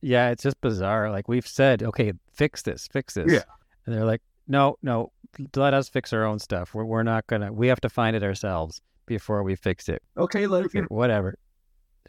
yeah. 0.02 0.30
it's 0.32 0.44
just 0.44 0.60
bizarre. 0.62 1.10
Like 1.12 1.28
we've 1.30 1.48
said, 1.48 1.84
okay, 1.84 2.12
fix 2.34 2.64
this, 2.64 2.88
fix 2.92 3.14
this. 3.14 3.32
Yeah. 3.32 3.44
And 3.86 3.96
they're 3.96 4.04
like, 4.04 4.22
no, 4.48 4.78
no, 4.82 5.12
let 5.56 5.74
us 5.74 5.88
fix 5.90 6.12
our 6.12 6.26
own 6.26 6.40
stuff. 6.40 6.74
We're, 6.74 6.84
we're 6.86 7.04
not 7.04 7.28
going 7.28 7.44
to, 7.44 7.54
we 7.54 7.68
have 7.68 7.80
to 7.82 7.90
find 7.90 8.16
it 8.16 8.24
ourselves 8.24 8.82
before 9.06 9.44
we 9.44 9.56
fix 9.56 9.88
it. 9.90 10.02
okay, 10.18 10.48
let 10.48 10.66
it 10.66 10.72
get 10.74 10.92
Whatever. 10.92 11.36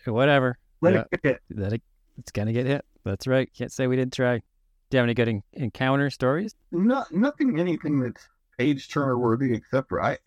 Whatever. 0.06 0.58
let 0.80 0.94
Yeah. 0.94 1.00
it 1.12 1.22
get 1.22 1.30
hit. 1.32 1.40
That 1.50 1.72
it, 1.74 1.82
it's 2.16 2.32
going 2.32 2.46
to 2.46 2.52
get 2.52 2.66
hit. 2.66 2.84
That's 3.04 3.26
right. 3.26 3.48
Can't 3.56 3.70
say 3.72 3.86
we 3.86 3.96
didn't 3.96 4.14
try. 4.14 4.38
Do 4.38 4.96
you 4.96 4.98
have 4.98 5.04
any 5.04 5.14
good 5.14 5.28
en- 5.28 5.42
encounter 5.52 6.08
stories? 6.10 6.54
Not 6.72 7.12
nothing 7.12 7.60
anything 7.60 8.00
that's 8.00 8.26
page 8.58 8.88
turner 8.88 9.18
worthy 9.18 9.54
except 9.54 9.88
for 9.88 10.02
I 10.02 10.18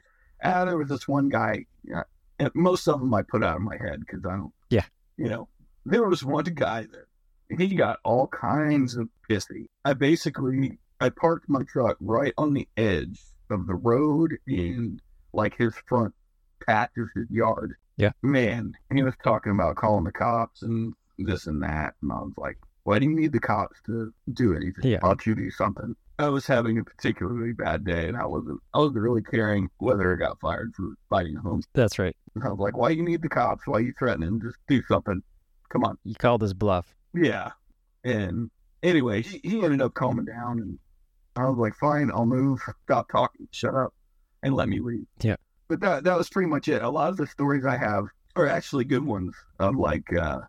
ah, 0.44 0.66
there 0.66 0.78
was 0.78 0.90
this 0.90 1.08
one 1.08 1.30
guy 1.30 1.66
yeah, 1.84 2.04
and 2.40 2.50
most 2.56 2.88
of 2.88 3.00
them 3.00 3.14
I 3.14 3.22
put 3.22 3.44
out 3.44 3.58
of 3.58 3.62
my 3.62 3.78
head 3.78 4.00
because 4.00 4.26
I 4.26 4.36
don't 4.38 4.54
Yeah. 4.70 4.86
you 5.18 5.30
know 5.30 5.48
there 5.86 6.08
was 6.08 6.24
one 6.24 6.46
guy 6.46 6.84
that 6.84 7.58
he 7.58 7.76
got 7.76 8.00
all 8.06 8.28
kinds 8.28 8.96
of 8.96 9.10
pissy. 9.30 9.66
I 9.84 9.94
basically 9.94 10.78
I 11.00 11.10
parked 11.10 11.50
my 11.50 11.64
truck 11.64 11.98
right 12.00 12.34
on 12.38 12.54
the 12.54 12.68
edge 12.78 13.20
of 13.50 13.68
the 13.68 13.74
road 13.76 14.38
and 14.48 15.02
like 15.34 15.58
his 15.58 15.74
front 15.88 16.14
patch 16.66 16.92
of 16.98 17.08
his 17.16 17.30
yard. 17.30 17.76
Yeah. 17.98 18.12
Man, 18.22 18.74
he 18.94 19.04
was 19.04 19.16
talking 19.24 19.52
about 19.52 19.76
calling 19.76 20.06
the 20.06 20.12
cops 20.12 20.62
and 20.62 20.94
this 21.18 21.48
and 21.48 21.62
that. 21.64 21.96
And 22.02 22.12
I 22.12 22.16
was 22.20 22.34
like, 22.38 22.58
why 22.84 23.00
do 23.00 23.06
you 23.06 23.16
need 23.16 23.34
the 23.34 23.40
cops 23.40 23.82
to 23.88 24.14
do 24.32 24.56
anything? 24.56 24.92
Yeah. 24.92 25.00
Don't 25.00 25.26
you 25.26 25.36
do 25.36 25.52
something? 25.52 25.96
I 26.22 26.30
was 26.30 26.46
having 26.46 26.78
a 26.78 26.84
particularly 26.84 27.54
bad 27.54 27.84
day 27.84 28.08
and 28.08 28.18
I 28.18 28.26
wasn't 28.26 28.60
I 28.74 28.80
wasn't 28.80 29.00
really 29.00 29.22
caring 29.22 29.70
whether 29.78 30.14
I 30.14 30.16
got 30.18 30.40
fired 30.40 30.74
for 30.76 30.94
fighting 31.10 31.36
home. 31.36 31.64
That's 31.74 32.00
right. 32.00 32.16
And 32.36 32.44
I 32.44 32.50
was 32.50 32.60
like, 32.60 32.78
why 32.78 32.90
you 32.90 33.04
need 33.04 33.22
the 33.22 33.30
cops? 33.30 33.68
Why 33.68 33.80
you 33.80 33.94
threatening? 33.98 34.42
Just 34.42 34.58
do 34.68 34.82
something. 34.84 35.22
Come 35.70 35.84
on. 35.84 35.98
You 36.04 36.16
called 36.16 36.42
his 36.42 36.54
bluff. 36.54 36.96
Yeah. 37.14 37.52
And 38.04 38.50
anyway, 38.84 39.22
he, 39.22 39.40
he 39.44 39.64
ended 39.64 39.82
up 39.82 39.94
calming 39.94 40.26
down 40.26 40.60
and 40.60 40.80
I 41.36 41.48
was 41.48 41.58
like, 41.58 41.76
fine, 41.76 42.12
I'll 42.12 42.26
move. 42.26 42.60
Stop 42.84 43.10
talking. 43.10 43.48
Shut 43.52 43.74
up 43.76 43.94
and 44.44 44.54
let 44.56 44.70
me 44.70 44.80
leave. 44.80 45.06
Yeah. 45.22 45.36
But 45.68 45.80
that 45.82 46.04
that 46.04 46.18
was 46.18 46.30
pretty 46.30 46.50
much 46.50 46.68
it. 46.68 46.82
A 46.82 46.90
lot 46.90 47.10
of 47.10 47.18
the 47.18 47.28
stories 47.28 47.66
I 47.66 47.78
have 47.78 48.06
are 48.36 48.48
actually 48.48 48.86
good 48.86 49.06
ones 49.06 49.36
of 49.60 49.76
like 49.76 50.14
uh 50.14 50.42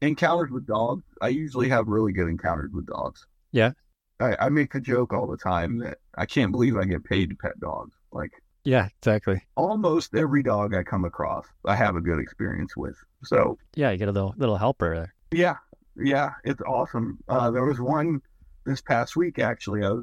encounters 0.00 0.50
with 0.50 0.66
dogs. 0.66 1.04
I 1.20 1.28
usually 1.28 1.68
have 1.68 1.88
really 1.88 2.12
good 2.12 2.28
encounters 2.28 2.70
with 2.72 2.86
dogs. 2.86 3.26
Yeah. 3.52 3.72
I, 4.20 4.36
I 4.40 4.48
make 4.48 4.72
the 4.72 4.80
joke 4.80 5.12
all 5.12 5.26
the 5.26 5.36
time 5.36 5.78
that 5.78 5.98
I 6.16 6.26
can't 6.26 6.52
believe 6.52 6.76
I 6.76 6.84
get 6.84 7.04
paid 7.04 7.30
to 7.30 7.36
pet 7.36 7.58
dogs. 7.60 7.94
Like 8.12 8.32
Yeah, 8.64 8.88
exactly. 8.98 9.42
almost 9.56 10.14
every 10.14 10.42
dog 10.42 10.74
I 10.74 10.82
come 10.82 11.04
across, 11.04 11.46
I 11.64 11.76
have 11.76 11.96
a 11.96 12.00
good 12.00 12.18
experience 12.18 12.76
with. 12.76 12.96
So 13.24 13.58
Yeah, 13.74 13.90
you 13.90 13.98
get 13.98 14.08
a 14.08 14.12
little 14.12 14.34
little 14.36 14.56
helper 14.56 14.94
there. 14.94 15.14
yeah, 15.32 15.56
yeah, 15.96 16.32
it's 16.44 16.62
awesome. 16.62 17.18
Uh, 17.28 17.50
there 17.50 17.64
was 17.64 17.80
one 17.80 18.20
this 18.64 18.80
past 18.80 19.16
week 19.16 19.38
actually. 19.38 19.84
I 19.84 19.94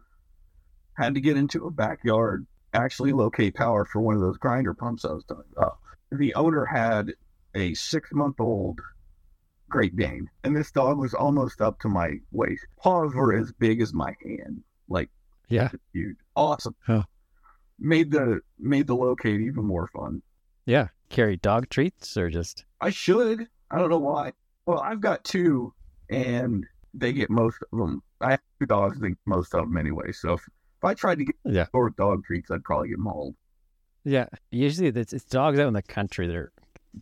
had 0.93 1.15
to 1.15 1.21
get 1.21 1.35
into 1.37 1.65
a 1.67 1.71
backyard, 1.71 2.47
actually 2.73 3.11
locate 3.11 3.55
power 3.55 3.85
for 3.85 3.99
one 3.99 4.15
of 4.15 4.21
those 4.21 4.37
grinder 4.37 4.73
pumps 4.73 5.03
I 5.03 5.11
was 5.11 5.25
talking 5.25 5.51
about. 5.55 5.77
The 6.11 6.33
owner 6.35 6.65
had 6.65 7.13
a 7.53 7.73
six 7.73 8.11
month 8.13 8.39
old 8.39 8.79
Great 9.75 9.97
Dane, 9.97 10.29
and 10.45 10.55
this 10.55 10.71
dog 10.71 10.97
was 10.97 11.13
almost 11.13 11.59
up 11.59 11.77
to 11.81 11.89
my 11.89 12.13
waist. 12.31 12.65
Paws 12.81 13.13
were 13.13 13.35
as 13.35 13.51
big 13.51 13.81
as 13.81 13.93
my 13.93 14.15
hand, 14.23 14.63
like 14.87 15.09
Yeah. 15.49 15.69
huge, 15.91 16.15
awesome. 16.33 16.73
Huh. 16.85 17.03
Made 17.77 18.09
the 18.09 18.39
made 18.57 18.87
the 18.87 18.95
locate 18.95 19.41
even 19.41 19.65
more 19.65 19.87
fun. 19.87 20.21
Yeah. 20.65 20.87
Carry 21.09 21.35
dog 21.35 21.67
treats 21.69 22.15
or 22.15 22.29
just 22.29 22.63
I 22.79 22.89
should. 22.89 23.49
I 23.69 23.77
don't 23.77 23.89
know 23.89 23.97
why. 23.99 24.31
Well, 24.65 24.79
I've 24.79 25.01
got 25.01 25.25
two, 25.25 25.73
and 26.09 26.65
they 26.93 27.11
get 27.11 27.29
most 27.29 27.57
of 27.73 27.77
them. 27.77 28.01
I 28.21 28.31
have 28.31 28.39
two 28.61 28.65
dogs, 28.67 28.97
they 29.01 29.09
get 29.09 29.17
most 29.25 29.53
of 29.53 29.65
them 29.65 29.75
anyway. 29.75 30.13
So 30.13 30.33
if, 30.35 30.39
if 30.77 30.83
I 30.85 30.93
tried 30.93 31.17
to 31.17 31.25
get 31.25 31.35
Yeah. 31.43 31.65
four 31.73 31.89
dog 31.89 32.23
treats, 32.23 32.49
I'd 32.49 32.63
probably 32.63 32.87
get 32.89 32.99
mauled. 32.99 33.35
Yeah. 34.05 34.27
Usually 34.51 34.87
it's, 34.87 35.11
it's 35.11 35.25
dogs 35.25 35.59
out 35.59 35.67
in 35.67 35.73
the 35.73 35.81
country 35.81 36.27
that 36.27 36.35
are 36.37 36.53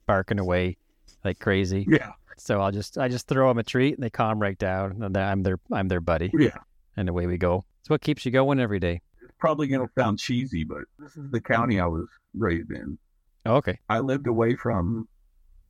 barking 0.07 0.39
away 0.39 0.77
like 1.23 1.37
crazy. 1.39 1.85
Yeah, 1.87 2.13
So 2.43 2.59
I'll 2.59 2.73
just 2.73 2.97
I 2.97 3.07
just 3.07 3.29
throw 3.29 3.47
them 3.47 3.57
a 3.57 3.63
treat 3.63 3.93
and 3.93 4.03
they 4.03 4.09
calm 4.09 4.37
right 4.37 4.57
down 4.57 5.01
and 5.01 5.15
I'm 5.15 5.43
their 5.43 5.59
I'm 5.71 5.87
their 5.87 6.01
buddy 6.01 6.29
yeah. 6.37 6.57
and 6.97 7.07
away 7.07 7.25
we 7.25 7.37
go. 7.37 7.63
It's 7.79 7.89
what 7.89 8.01
keeps 8.01 8.25
you 8.25 8.31
going 8.31 8.59
every 8.59 8.81
day. 8.81 9.01
It's 9.21 9.31
probably 9.39 9.67
gonna 9.67 9.87
sound 9.97 10.19
cheesy, 10.19 10.65
but 10.65 10.81
this 10.99 11.15
is 11.15 11.31
the 11.31 11.39
county 11.39 11.79
I 11.79 11.85
was 11.85 12.05
raised 12.33 12.69
in. 12.69 12.97
Oh, 13.45 13.55
okay. 13.55 13.79
I 13.87 13.99
lived 13.99 14.27
away 14.27 14.55
from 14.57 15.07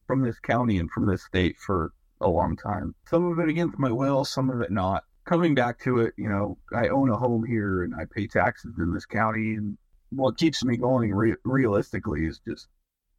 from 0.08 0.24
this 0.24 0.40
county 0.40 0.80
and 0.80 0.90
from 0.90 1.06
this 1.06 1.24
state 1.24 1.58
for 1.60 1.94
a 2.22 2.28
long 2.28 2.58
time. 2.58 2.96
Some 3.08 3.32
of 3.32 3.38
it 3.38 3.50
against 3.50 3.78
my 3.78 3.92
will, 3.92 4.26
some 4.26 4.50
of 4.50 4.60
it 4.62 4.72
not. 4.72 5.04
Coming 5.26 5.54
back 5.54 5.80
to 5.82 6.00
it, 6.00 6.16
you 6.18 6.28
know, 6.28 6.58
I 6.76 6.88
own 6.88 7.12
a 7.12 7.16
home 7.16 7.46
here 7.46 7.84
and 7.84 7.94
I 7.94 8.06
pay 8.12 8.26
taxes 8.26 8.74
in 8.80 8.94
this 8.96 9.06
county, 9.06 9.54
and 9.54 9.78
what 10.10 10.40
keeps 10.40 10.66
me 10.66 10.78
going 10.78 11.14
re- 11.14 11.36
realistically 11.46 12.26
is 12.26 12.42
just 12.48 12.68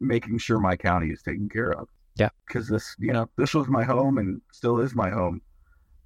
making 0.00 0.38
sure 0.38 0.58
my 0.58 0.76
county 0.76 1.10
is 1.10 1.22
taken 1.22 1.48
care 1.48 1.70
of. 1.72 1.88
Yeah. 2.16 2.28
because 2.46 2.68
this, 2.68 2.94
you 2.98 3.12
know, 3.12 3.28
this 3.36 3.54
was 3.54 3.68
my 3.68 3.84
home 3.84 4.18
and 4.18 4.40
still 4.52 4.80
is 4.80 4.94
my 4.94 5.10
home. 5.10 5.42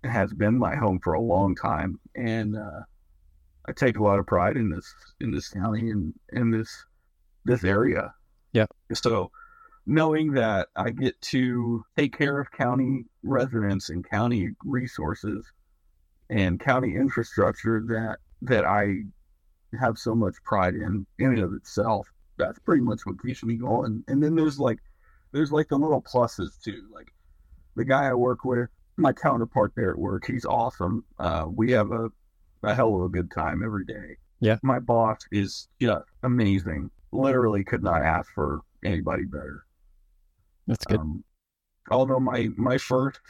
It 0.02 0.10
has 0.10 0.32
been 0.32 0.58
my 0.58 0.76
home 0.76 1.00
for 1.02 1.14
a 1.14 1.20
long 1.20 1.56
time, 1.56 1.98
and 2.14 2.56
uh, 2.56 2.80
I 3.66 3.72
take 3.72 3.98
a 3.98 4.02
lot 4.02 4.20
of 4.20 4.26
pride 4.26 4.56
in 4.56 4.70
this 4.70 4.94
in 5.20 5.32
this 5.32 5.48
county 5.48 5.90
and 5.90 6.14
in 6.32 6.50
this 6.50 6.84
this 7.44 7.64
area. 7.64 8.14
Yeah. 8.52 8.66
So 8.94 9.30
knowing 9.86 10.32
that 10.32 10.68
I 10.76 10.90
get 10.90 11.20
to 11.22 11.84
take 11.96 12.16
care 12.16 12.38
of 12.38 12.52
county 12.52 13.06
residents 13.22 13.88
and 13.88 14.08
county 14.08 14.50
resources 14.64 15.44
and 16.30 16.60
county 16.60 16.94
infrastructure 16.94 17.82
that 17.88 18.18
that 18.42 18.64
I 18.64 18.98
have 19.80 19.98
so 19.98 20.14
much 20.14 20.34
pride 20.44 20.74
in 20.74 21.06
in 21.18 21.30
and 21.30 21.40
of 21.40 21.52
itself. 21.54 22.06
That's 22.36 22.58
pretty 22.60 22.82
much 22.82 23.00
what 23.04 23.20
keeps 23.20 23.42
me 23.42 23.56
going. 23.56 24.04
And 24.06 24.22
then 24.22 24.36
there's 24.36 24.60
like 24.60 24.78
there's 25.32 25.52
like 25.52 25.68
the 25.68 25.78
little 25.78 26.02
pluses 26.02 26.60
too. 26.62 26.88
Like 26.92 27.12
the 27.76 27.84
guy 27.84 28.08
I 28.08 28.14
work 28.14 28.44
with, 28.44 28.68
my 28.96 29.12
counterpart 29.12 29.72
there 29.76 29.90
at 29.90 29.98
work, 29.98 30.26
he's 30.26 30.44
awesome. 30.44 31.04
Uh, 31.18 31.46
we 31.48 31.70
have 31.72 31.92
a, 31.92 32.08
a 32.62 32.74
hell 32.74 32.96
of 32.96 33.02
a 33.02 33.08
good 33.08 33.30
time 33.30 33.62
every 33.64 33.84
day. 33.84 34.16
Yeah. 34.40 34.58
My 34.62 34.78
boss 34.78 35.18
is 35.32 35.68
just 35.80 36.04
amazing. 36.22 36.90
Literally 37.12 37.64
could 37.64 37.82
not 37.82 38.02
ask 38.02 38.30
for 38.34 38.60
anybody 38.84 39.24
better. 39.24 39.64
That's 40.66 40.84
good. 40.84 41.00
Um, 41.00 41.24
although 41.90 42.20
my 42.20 42.48
my 42.56 42.76
first 42.76 43.20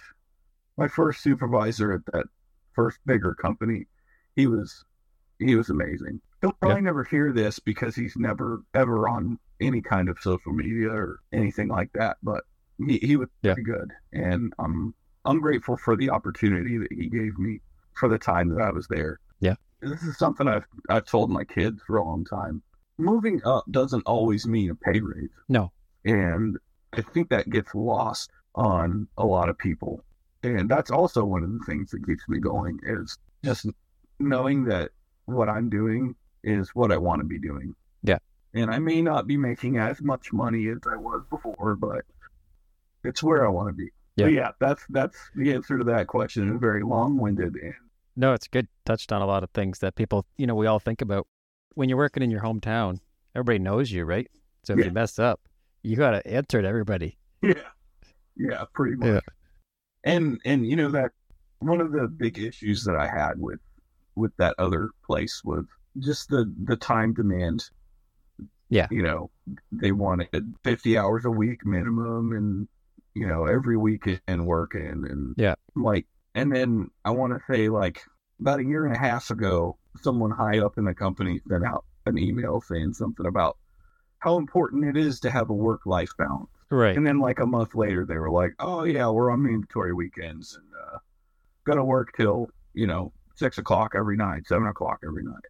my 0.76 0.88
first 0.88 1.22
supervisor 1.22 1.92
at 1.92 2.04
that 2.12 2.26
first 2.74 2.98
bigger 3.06 3.34
company, 3.34 3.86
he 4.34 4.46
was 4.46 4.84
he 5.38 5.54
was 5.54 5.70
amazing. 5.70 6.20
He'll 6.40 6.52
probably 6.52 6.82
never 6.82 7.04
hear 7.04 7.32
this 7.32 7.58
because 7.58 7.96
he's 7.96 8.14
never 8.16 8.62
ever 8.74 9.08
on 9.08 9.38
any 9.60 9.80
kind 9.80 10.08
of 10.08 10.18
social 10.20 10.52
media 10.52 10.88
or 10.88 11.20
anything 11.32 11.68
like 11.68 11.92
that. 11.94 12.16
But 12.22 12.44
he, 12.86 12.98
he 12.98 13.16
was 13.16 13.28
Yeah. 13.42 13.54
pretty 13.54 13.70
good, 13.70 13.90
and 14.12 14.52
I'm 14.58 14.94
I'm 15.24 15.40
grateful 15.40 15.76
for 15.76 15.96
the 15.96 16.10
opportunity 16.10 16.78
that 16.78 16.92
he 16.92 17.08
gave 17.08 17.36
me 17.38 17.60
for 17.94 18.08
the 18.08 18.18
time 18.18 18.48
that 18.50 18.62
I 18.62 18.70
was 18.70 18.86
there. 18.88 19.18
Yeah. 19.40 19.56
this 19.80 20.02
is 20.02 20.16
something 20.18 20.46
I've 20.46 20.66
I've 20.88 21.06
told 21.06 21.30
my 21.30 21.44
kids 21.44 21.82
for 21.86 21.96
a 21.96 22.04
long 22.04 22.24
time. 22.24 22.62
Moving 22.98 23.40
up 23.44 23.64
doesn't 23.70 24.02
always 24.06 24.46
mean 24.46 24.70
a 24.70 24.74
pay 24.74 25.00
raise. 25.00 25.30
No. 25.48 25.72
And 26.04 26.56
I 26.92 27.02
think 27.02 27.28
that 27.30 27.50
gets 27.50 27.74
lost 27.74 28.30
on 28.54 29.08
a 29.18 29.26
lot 29.26 29.48
of 29.48 29.58
people. 29.58 30.04
And 30.42 30.68
that's 30.68 30.90
also 30.90 31.24
one 31.24 31.42
of 31.42 31.52
the 31.52 31.60
things 31.66 31.90
that 31.90 32.06
keeps 32.06 32.28
me 32.28 32.38
going 32.38 32.78
is 32.84 33.18
just 33.44 33.66
knowing 34.20 34.64
that 34.66 34.90
what 35.26 35.48
I'm 35.48 35.68
doing 35.68 36.14
is 36.44 36.70
what 36.74 36.92
I 36.92 36.96
want 36.96 37.20
to 37.20 37.26
be 37.26 37.38
doing. 37.38 37.74
Yeah. 38.02 38.18
And 38.54 38.70
I 38.70 38.78
may 38.78 39.02
not 39.02 39.26
be 39.26 39.36
making 39.36 39.76
as 39.78 40.00
much 40.00 40.32
money 40.32 40.68
as 40.68 40.78
I 40.90 40.96
was 40.96 41.22
before, 41.30 41.76
but 41.76 42.02
it's 43.04 43.22
where 43.22 43.44
I 43.46 43.48
want 43.50 43.68
to 43.68 43.72
be. 43.72 43.90
Yeah. 44.16 44.24
But 44.26 44.32
yeah, 44.32 44.50
that's 44.60 44.84
that's 44.88 45.16
the 45.36 45.52
answer 45.52 45.78
to 45.78 45.84
that 45.84 46.06
question. 46.06 46.48
It's 46.50 46.60
very 46.60 46.82
long 46.82 47.18
winded 47.18 47.54
and 47.54 47.74
No, 48.16 48.32
it's 48.32 48.48
good. 48.48 48.66
Touched 48.84 49.12
on 49.12 49.22
a 49.22 49.26
lot 49.26 49.42
of 49.44 49.50
things 49.50 49.78
that 49.80 49.94
people, 49.94 50.26
you 50.36 50.46
know, 50.46 50.54
we 50.54 50.66
all 50.66 50.80
think 50.80 51.02
about. 51.02 51.26
When 51.74 51.88
you're 51.88 51.98
working 51.98 52.24
in 52.24 52.30
your 52.30 52.40
hometown, 52.40 52.98
everybody 53.36 53.60
knows 53.60 53.92
you, 53.92 54.04
right? 54.04 54.28
So 54.64 54.72
if 54.72 54.80
Yeah. 54.80 54.86
you 54.86 54.90
mess 54.90 55.18
up, 55.20 55.40
you 55.84 55.94
got 55.94 56.10
to 56.10 56.26
answer 56.26 56.60
to 56.60 56.66
everybody. 56.66 57.18
Yeah. 57.42 57.54
Yeah, 58.36 58.64
pretty 58.72 58.96
much. 58.96 59.08
Yeah. 59.08 59.20
And 60.04 60.40
and 60.44 60.66
you 60.66 60.74
know 60.76 60.90
that 60.90 61.12
one 61.60 61.80
of 61.80 61.92
the 61.92 62.08
big 62.08 62.38
issues 62.38 62.84
that 62.84 62.96
I 62.96 63.06
had 63.06 63.34
with 63.38 63.60
with 64.16 64.32
that 64.38 64.54
other 64.58 64.90
place 65.06 65.42
was 65.44 65.64
just 65.98 66.28
the 66.28 66.52
the 66.64 66.76
time 66.76 67.14
demand. 67.14 67.64
Yeah. 68.70 68.86
You 68.90 69.02
know, 69.02 69.30
they 69.72 69.92
wanted 69.92 70.54
50 70.62 70.98
hours 70.98 71.24
a 71.24 71.30
week 71.30 71.64
minimum 71.64 72.32
and 72.32 72.68
you 73.14 73.26
know, 73.26 73.46
every 73.46 73.76
weekend 73.76 74.46
working 74.46 75.04
and 75.08 75.34
Yeah. 75.38 75.54
like 75.74 76.06
and 76.34 76.54
then 76.54 76.90
I 77.04 77.10
want 77.10 77.32
to 77.32 77.40
say 77.52 77.68
like 77.68 78.02
about 78.40 78.60
a 78.60 78.64
year 78.64 78.84
and 78.86 78.94
a 78.94 78.98
half 78.98 79.30
ago, 79.30 79.78
someone 80.02 80.30
high 80.30 80.58
up 80.58 80.78
in 80.78 80.84
the 80.84 80.94
company 80.94 81.40
sent 81.48 81.64
out 81.64 81.84
an 82.06 82.18
email 82.18 82.60
saying 82.60 82.92
something 82.94 83.26
about 83.26 83.56
how 84.20 84.36
important 84.36 84.84
it 84.84 84.96
is 84.96 85.20
to 85.20 85.30
have 85.30 85.50
a 85.50 85.54
work 85.54 85.86
life 85.86 86.10
balance. 86.18 86.50
Right. 86.70 86.96
And 86.96 87.06
then 87.06 87.18
like 87.18 87.40
a 87.40 87.46
month 87.46 87.74
later, 87.74 88.04
they 88.04 88.18
were 88.18 88.30
like, 88.30 88.54
"Oh 88.58 88.84
yeah, 88.84 89.08
we're 89.08 89.30
on 89.30 89.42
mandatory 89.42 89.94
weekends 89.94 90.54
and 90.54 90.66
uh, 90.74 90.98
gotta 91.64 91.82
work 91.84 92.12
till 92.16 92.48
you 92.74 92.86
know 92.86 93.12
six 93.36 93.56
o'clock 93.58 93.94
every 93.96 94.16
night, 94.16 94.46
seven 94.46 94.66
o'clock 94.68 94.98
every 95.06 95.22
night." 95.24 95.44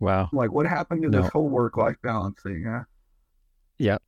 Wow. 0.00 0.28
Like, 0.32 0.52
what 0.52 0.66
happened 0.66 1.02
to 1.02 1.08
No. 1.08 1.22
this 1.22 1.30
whole 1.30 1.48
work 1.48 1.76
life 1.76 1.96
balance 2.02 2.40
thing? 2.42 2.64
Huh? 2.68 2.84
Yep. 3.78 4.02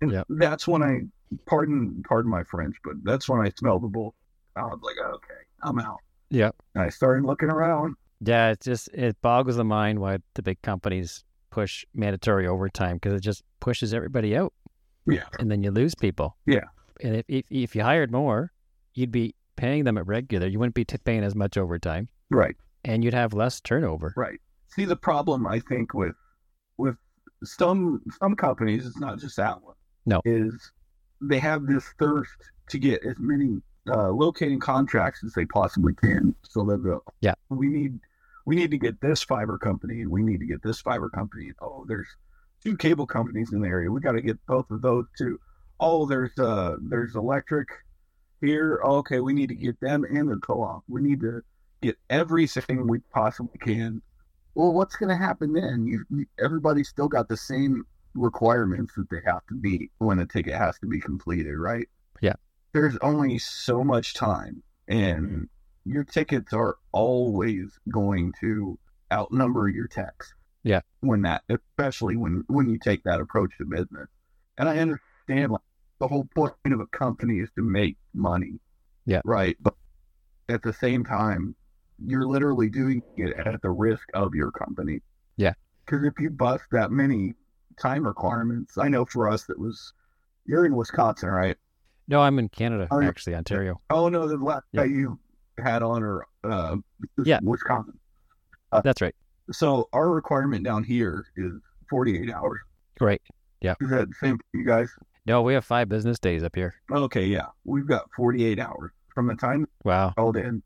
And 0.00 0.10
Yep. 0.12 0.26
that's 0.30 0.66
when 0.68 0.82
I 0.82 1.00
pardon 1.46 2.02
pardon 2.06 2.30
my 2.30 2.44
French, 2.44 2.76
but 2.84 2.94
that's 3.04 3.28
when 3.28 3.40
I 3.40 3.50
smelled 3.58 3.82
the 3.82 3.88
bull. 3.88 4.14
I 4.56 4.62
was 4.62 4.80
like, 4.82 4.96
okay, 5.14 5.40
I'm 5.62 5.78
out. 5.78 5.98
Yep. 6.30 6.56
And 6.74 6.82
I 6.84 6.88
started 6.88 7.24
looking 7.24 7.48
around. 7.50 7.94
Yeah, 8.20 8.50
it 8.50 8.60
just 8.60 8.88
it 8.94 9.16
boggles 9.22 9.56
the 9.56 9.64
mind 9.64 9.98
why 10.00 10.18
the 10.34 10.42
big 10.42 10.60
companies 10.62 11.24
push 11.50 11.84
mandatory 11.94 12.46
overtime 12.46 12.96
because 12.96 13.14
it 13.14 13.20
just 13.20 13.42
pushes 13.60 13.92
everybody 13.92 14.36
out, 14.36 14.52
Yeah, 15.06 15.24
and 15.38 15.50
then 15.50 15.62
you 15.62 15.70
lose 15.70 15.94
people. 15.94 16.36
Yeah. 16.46 16.64
And 17.02 17.16
if 17.16 17.24
if, 17.28 17.44
if 17.50 17.76
you 17.76 17.82
hired 17.82 18.10
more, 18.12 18.52
you'd 18.94 19.10
be 19.12 19.34
paying 19.56 19.84
them 19.84 19.98
at 19.98 20.06
regular. 20.06 20.46
You 20.46 20.58
wouldn't 20.58 20.74
be 20.74 20.84
t- 20.84 20.96
paying 21.04 21.24
as 21.24 21.34
much 21.34 21.56
overtime, 21.56 22.08
right, 22.30 22.56
and 22.84 23.02
you'd 23.04 23.14
have 23.14 23.32
less 23.34 23.60
turnover. 23.60 24.14
right. 24.16 24.40
See 24.74 24.84
the 24.86 24.96
problem 24.96 25.46
I 25.46 25.60
think 25.60 25.92
with 25.92 26.14
with 26.78 26.96
some 27.44 28.00
some 28.18 28.34
companies, 28.34 28.86
it's 28.86 28.98
not 28.98 29.18
just 29.18 29.36
that 29.36 29.62
one. 29.62 29.74
No. 30.06 30.20
is 30.24 30.72
they 31.20 31.38
have 31.38 31.66
this 31.66 31.84
thirst 31.98 32.32
to 32.70 32.78
get 32.78 33.04
as 33.04 33.16
many 33.18 33.60
uh, 33.88 34.10
locating 34.10 34.58
contracts 34.58 35.22
as 35.22 35.32
they 35.34 35.44
possibly 35.44 35.94
can. 35.94 36.34
So 36.42 36.64
they 36.64 36.76
go, 36.76 37.04
Yeah. 37.20 37.34
we 37.50 37.68
need 37.68 38.00
we 38.46 38.56
need 38.56 38.70
to 38.72 38.78
get 38.78 39.00
this 39.00 39.22
fiber 39.22 39.58
company, 39.58 40.00
and 40.00 40.10
we 40.10 40.22
need 40.22 40.40
to 40.40 40.46
get 40.46 40.62
this 40.62 40.80
fiber 40.80 41.08
company. 41.10 41.46
And, 41.46 41.54
oh, 41.60 41.84
there's 41.86 42.08
two 42.64 42.76
cable 42.76 43.06
companies 43.06 43.52
in 43.52 43.60
the 43.60 43.68
area. 43.68 43.90
We 43.90 44.00
got 44.00 44.12
to 44.12 44.22
get 44.22 44.44
both 44.46 44.70
of 44.70 44.82
those 44.82 45.04
too. 45.18 45.38
Oh, 45.80 46.06
there's 46.06 46.36
uh 46.38 46.76
there's 46.80 47.14
electric 47.14 47.68
here. 48.40 48.80
Okay, 48.82 49.20
we 49.20 49.34
need 49.34 49.48
to 49.50 49.54
get 49.54 49.78
them 49.80 50.04
and 50.04 50.30
the 50.30 50.36
co-op. 50.38 50.82
We 50.88 51.02
need 51.02 51.20
to 51.20 51.42
get 51.82 51.98
everything 52.08 52.86
we 52.88 53.00
possibly 53.12 53.58
can. 53.60 54.00
Well, 54.54 54.72
what's 54.72 54.96
going 54.96 55.08
to 55.08 55.16
happen 55.16 55.52
then? 55.52 55.86
You, 55.86 56.04
you 56.10 56.26
everybody's 56.42 56.88
still 56.88 57.08
got 57.08 57.28
the 57.28 57.36
same 57.36 57.84
requirements 58.14 58.94
that 58.96 59.08
they 59.10 59.20
have 59.24 59.46
to 59.46 59.54
meet 59.54 59.90
when 59.98 60.18
a 60.18 60.26
ticket 60.26 60.54
has 60.54 60.78
to 60.80 60.86
be 60.86 61.00
completed, 61.00 61.56
right? 61.56 61.88
Yeah. 62.20 62.34
There's 62.72 62.96
only 62.98 63.38
so 63.38 63.82
much 63.84 64.14
time, 64.14 64.62
and 64.88 65.48
your 65.84 66.04
tickets 66.04 66.52
are 66.52 66.76
always 66.92 67.78
going 67.90 68.32
to 68.40 68.78
outnumber 69.12 69.68
your 69.68 69.88
techs. 69.88 70.34
Yeah. 70.62 70.80
When 71.00 71.22
that, 71.22 71.42
especially 71.48 72.16
when 72.16 72.44
when 72.46 72.68
you 72.68 72.78
take 72.78 73.02
that 73.04 73.20
approach 73.20 73.52
to 73.58 73.64
business, 73.64 74.08
and 74.58 74.68
I 74.68 74.78
understand 74.78 75.52
like 75.52 75.60
the 75.98 76.08
whole 76.08 76.28
point 76.34 76.54
of 76.66 76.80
a 76.80 76.86
company 76.86 77.40
is 77.40 77.50
to 77.56 77.62
make 77.62 77.96
money. 78.14 78.60
Yeah. 79.06 79.20
Right. 79.24 79.56
But 79.60 79.74
at 80.48 80.62
the 80.62 80.72
same 80.72 81.04
time, 81.04 81.56
you're 82.06 82.26
literally 82.26 82.68
doing 82.68 83.02
it 83.16 83.34
at 83.46 83.60
the 83.62 83.70
risk 83.70 84.06
of 84.14 84.34
your 84.34 84.50
company. 84.50 85.00
Yeah. 85.36 85.54
Because 85.84 86.04
if 86.04 86.14
you 86.18 86.30
bust 86.30 86.64
that 86.72 86.90
many 86.90 87.34
time 87.80 88.06
requirements, 88.06 88.78
I 88.78 88.88
know 88.88 89.04
for 89.04 89.28
us 89.28 89.48
it 89.48 89.58
was. 89.58 89.92
You're 90.44 90.66
in 90.66 90.74
Wisconsin, 90.74 91.28
right? 91.28 91.56
No, 92.08 92.20
I'm 92.20 92.38
in 92.40 92.48
Canada, 92.48 92.88
yeah. 92.90 93.06
actually, 93.08 93.36
Ontario. 93.36 93.80
Oh 93.90 94.08
no, 94.08 94.26
the 94.26 94.36
last 94.36 94.64
Yeah. 94.72 94.80
guy 94.82 94.86
you 94.88 95.18
had 95.62 95.82
on 95.82 96.02
or 96.02 96.26
uh, 96.44 96.76
Yeah. 97.24 97.38
Wisconsin. 97.42 97.98
That's 98.82 99.00
right. 99.00 99.14
So 99.52 99.88
our 99.92 100.10
requirement 100.10 100.64
down 100.64 100.82
here 100.82 101.26
is 101.36 101.52
48 101.90 102.30
hours. 102.32 102.58
Great. 102.98 103.22
Yeah. 103.60 103.74
Is 103.80 103.90
that 103.90 104.08
the 104.08 104.14
same 104.20 104.38
for 104.38 104.58
you 104.58 104.64
guys? 104.64 104.90
No, 105.26 105.42
we 105.42 105.54
have 105.54 105.64
five 105.64 105.88
business 105.88 106.18
days 106.18 106.42
up 106.42 106.56
here. 106.56 106.74
Okay, 106.90 107.26
yeah, 107.26 107.46
we've 107.64 107.86
got 107.86 108.08
48 108.16 108.58
hours 108.58 108.90
from 109.14 109.28
the 109.28 109.36
time 109.36 109.68
Wow. 109.84 110.12
called 110.16 110.36
in 110.36 110.62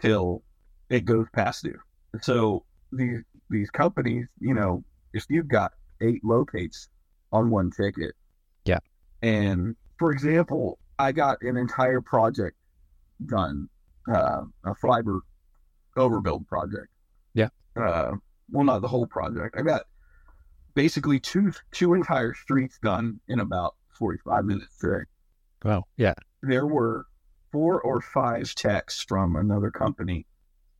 till 0.00 0.42
it 0.90 1.04
goes 1.04 1.26
past 1.32 1.64
due. 1.64 1.78
So 2.22 2.64
these 2.92 3.20
these 3.50 3.70
companies, 3.70 4.26
you 4.40 4.54
know, 4.54 4.82
if 5.12 5.24
you've 5.28 5.48
got 5.48 5.72
eight 6.00 6.22
locates 6.24 6.88
on 7.32 7.50
one 7.50 7.70
ticket, 7.70 8.14
Yeah. 8.64 8.78
and 9.22 9.74
for 9.98 10.12
example, 10.12 10.78
I 10.98 11.12
got 11.12 11.40
an 11.42 11.56
entire 11.56 12.00
project 12.00 12.56
done, 13.26 13.68
uh, 14.12 14.42
a 14.64 14.74
fiber 14.76 15.20
overbuild 15.96 16.46
project. 16.46 16.88
Yeah. 17.34 17.48
Uh, 17.76 18.12
well, 18.50 18.64
not 18.64 18.80
the 18.82 18.88
whole 18.88 19.06
project. 19.06 19.56
I 19.58 19.62
got 19.62 19.82
basically 20.74 21.18
two 21.20 21.52
two 21.72 21.94
entire 21.94 22.34
streets 22.34 22.78
done 22.82 23.20
in 23.28 23.40
about 23.40 23.74
45 23.98 24.44
minutes 24.44 24.78
today 24.78 25.04
Wow. 25.64 25.84
Yeah. 25.96 26.14
there 26.42 26.66
were 26.66 27.06
four 27.50 27.80
or 27.80 28.00
five 28.00 28.54
techs 28.54 29.02
from 29.02 29.34
another 29.36 29.70
company 29.72 30.24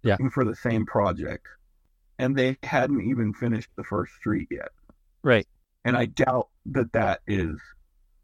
Yeah. 0.02 0.16
for 0.32 0.44
the 0.44 0.54
same 0.54 0.86
project, 0.86 1.46
and 2.18 2.36
they 2.36 2.56
hadn't 2.62 3.00
even 3.02 3.32
finished 3.34 3.70
the 3.76 3.84
first 3.84 4.12
street 4.14 4.48
yet. 4.50 4.68
Right. 5.22 5.46
And 5.84 5.96
I 5.96 6.06
doubt 6.06 6.48
that 6.66 6.92
that 6.92 7.20
is 7.26 7.58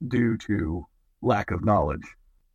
due 0.08 0.37
to 0.38 0.87
lack 1.22 1.50
of 1.50 1.64
knowledge. 1.64 2.06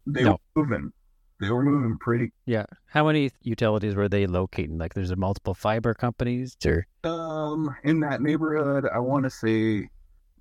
They 0.05 0.23
No. 0.23 0.39
were 0.55 0.63
moving. 0.65 0.93
They 1.39 1.49
were 1.49 1.63
moving 1.63 1.97
pretty. 1.99 2.34
Yeah. 2.45 2.65
How 2.88 3.05
many 3.05 3.32
utilities 3.41 3.95
were 3.95 4.10
they 4.10 4.27
locating? 4.27 4.77
Like, 4.77 4.93
there's 4.93 5.15
multiple 5.15 5.53
fiber 5.53 5.93
companies, 5.93 6.55
or 6.65 6.86
Um, 7.03 7.73
in 7.84 8.01
that 8.01 8.21
neighborhood, 8.21 8.86
I 8.93 8.99
want 8.99 9.23
to 9.23 9.29
say 9.29 9.89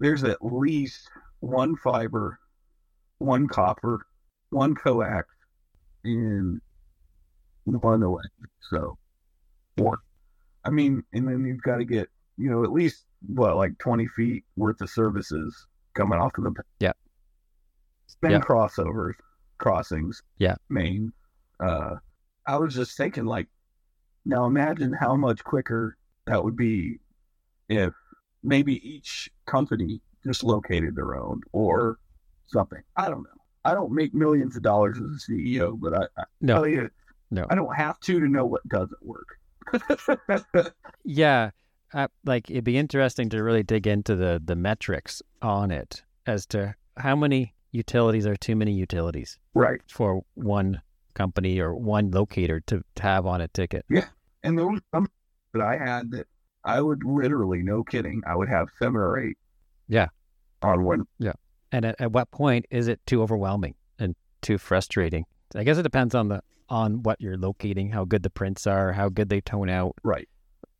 there's 0.00 0.24
at 0.24 0.44
least 0.44 1.08
one 1.40 1.76
fiber, 1.76 2.38
one 3.18 3.46
copper, 3.46 4.04
one 4.50 4.74
coax, 4.74 5.28
and 6.04 6.60
one 7.76 8.02
electric. 8.02 8.50
So 8.70 8.96
four. 9.76 9.98
I 10.64 10.70
mean, 10.70 11.02
and 11.12 11.26
then 11.28 11.44
you've 11.44 11.62
got 11.62 11.76
to 11.76 11.84
get 11.84 12.08
you 12.36 12.50
know 12.50 12.64
at 12.64 12.72
least 12.72 13.04
what 13.26 13.56
like 13.56 13.76
twenty 13.78 14.06
feet 14.08 14.44
worth 14.56 14.80
of 14.80 14.90
services 14.90 15.66
coming 15.94 16.18
off 16.18 16.36
of 16.38 16.44
the 16.44 16.54
Yeah. 16.80 16.92
Then 18.22 18.32
Yeah. 18.32 18.40
crossovers, 18.40 19.14
crossings. 19.58 20.22
Yeah. 20.38 20.56
Main. 20.68 21.12
Uh, 21.60 21.96
I 22.46 22.56
was 22.56 22.74
just 22.74 22.96
thinking 22.96 23.24
like, 23.26 23.48
now 24.24 24.44
imagine 24.46 24.92
how 24.92 25.16
much 25.16 25.42
quicker 25.44 25.96
that 26.26 26.42
would 26.42 26.56
be 26.56 26.98
if 27.68 27.92
maybe 28.42 28.74
each 28.88 29.28
company 29.46 30.00
just 30.24 30.44
located 30.44 30.94
their 30.96 31.16
own 31.16 31.40
or 31.52 31.98
something. 32.46 32.80
I 32.96 33.08
don't 33.08 33.22
know. 33.22 33.30
I 33.64 33.74
don't 33.74 33.92
make 33.92 34.14
millions 34.14 34.56
of 34.56 34.62
dollars 34.62 34.98
as 34.98 35.26
a 35.28 35.32
CEO, 35.32 35.78
but 35.78 35.94
I, 35.94 36.06
I 36.20 36.24
No. 36.40 36.54
tell 36.54 36.68
you, 36.68 36.88
No. 37.30 37.46
I 37.50 37.54
don't 37.54 37.74
have 37.74 38.00
to 38.00 38.20
to 38.20 38.28
know 38.28 38.46
what 38.46 38.66
doesn't 38.68 39.04
work. 39.04 39.38
yeah, 41.04 41.50
uh, 41.92 42.08
like 42.24 42.50
it'd 42.50 42.64
be 42.64 42.78
interesting 42.78 43.28
to 43.30 43.42
really 43.42 43.62
dig 43.62 43.86
into 43.86 44.14
the 44.14 44.40
the 44.42 44.56
metrics 44.56 45.22
on 45.42 45.70
it 45.70 46.02
as 46.26 46.46
to 46.46 46.74
how 46.96 47.14
many 47.14 47.54
utilities 47.72 48.26
are 48.26 48.36
too 48.36 48.56
many 48.56 48.72
utilities 48.72 49.38
right. 49.54 49.80
for 49.88 50.22
one 50.34 50.80
company 51.14 51.58
or 51.60 51.74
one 51.74 52.10
locator 52.10 52.60
to, 52.60 52.82
to 52.94 53.02
have 53.02 53.26
on 53.26 53.40
a 53.40 53.48
ticket. 53.48 53.84
Yeah, 53.88 54.06
and 54.42 54.58
there 54.58 54.66
was 54.66 54.80
some 54.94 55.08
that 55.52 55.62
I 55.62 55.76
had 55.76 56.10
that 56.12 56.26
I 56.64 56.80
would 56.80 57.04
literally, 57.04 57.62
no 57.62 57.82
kidding, 57.82 58.22
I 58.26 58.36
would 58.36 58.48
have 58.48 58.68
seven 58.78 58.96
or 58.96 59.18
eight. 59.18 59.36
Yeah. 59.88 60.08
On 60.62 60.84
one. 60.84 61.04
Yeah, 61.18 61.32
and 61.72 61.84
at, 61.84 62.00
at 62.00 62.12
what 62.12 62.30
point 62.30 62.66
is 62.70 62.88
it 62.88 63.00
too 63.06 63.22
overwhelming 63.22 63.74
and 63.98 64.16
too 64.42 64.58
frustrating? 64.58 65.24
I 65.54 65.64
guess 65.64 65.78
it 65.78 65.82
depends 65.82 66.14
on 66.14 66.28
the 66.28 66.42
on 66.68 67.02
what 67.02 67.20
you're 67.20 67.36
locating, 67.38 67.90
how 67.90 68.04
good 68.04 68.22
the 68.22 68.30
prints 68.30 68.66
are, 68.66 68.92
how 68.92 69.08
good 69.08 69.28
they 69.28 69.40
tone 69.40 69.68
out. 69.68 69.94
Right. 70.02 70.28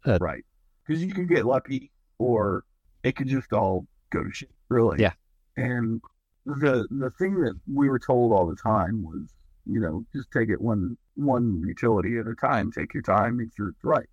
Uh, 0.07 0.19
right. 0.21 0.45
Because 0.87 1.03
you 1.03 1.13
can 1.13 1.27
get 1.27 1.45
lucky 1.45 1.91
or 2.19 2.65
it 3.03 3.17
could 3.17 3.29
just 3.29 3.53
all 3.53 3.87
go 4.11 4.23
to 4.25 4.31
shit, 4.33 4.51
really. 4.69 5.01
Yeah. 5.01 5.13
And 5.57 6.01
the 6.47 6.87
the 6.91 7.11
thing 7.19 7.41
that 7.43 7.55
we 7.73 7.89
were 7.89 7.99
told 7.99 8.33
all 8.33 8.47
the 8.47 8.57
time 8.57 9.03
was 9.03 9.29
you 9.71 9.81
know, 9.81 10.03
just 10.15 10.31
take 10.31 10.49
it 10.49 10.61
one 10.61 10.97
one 11.15 11.63
utility 11.67 12.17
at 12.19 12.27
a 12.27 12.35
time. 12.35 12.73
Take 12.73 12.95
your 12.95 13.03
time, 13.03 13.37
make 13.37 13.55
sure 13.55 13.69
it's 13.69 13.85
right. 13.85 14.09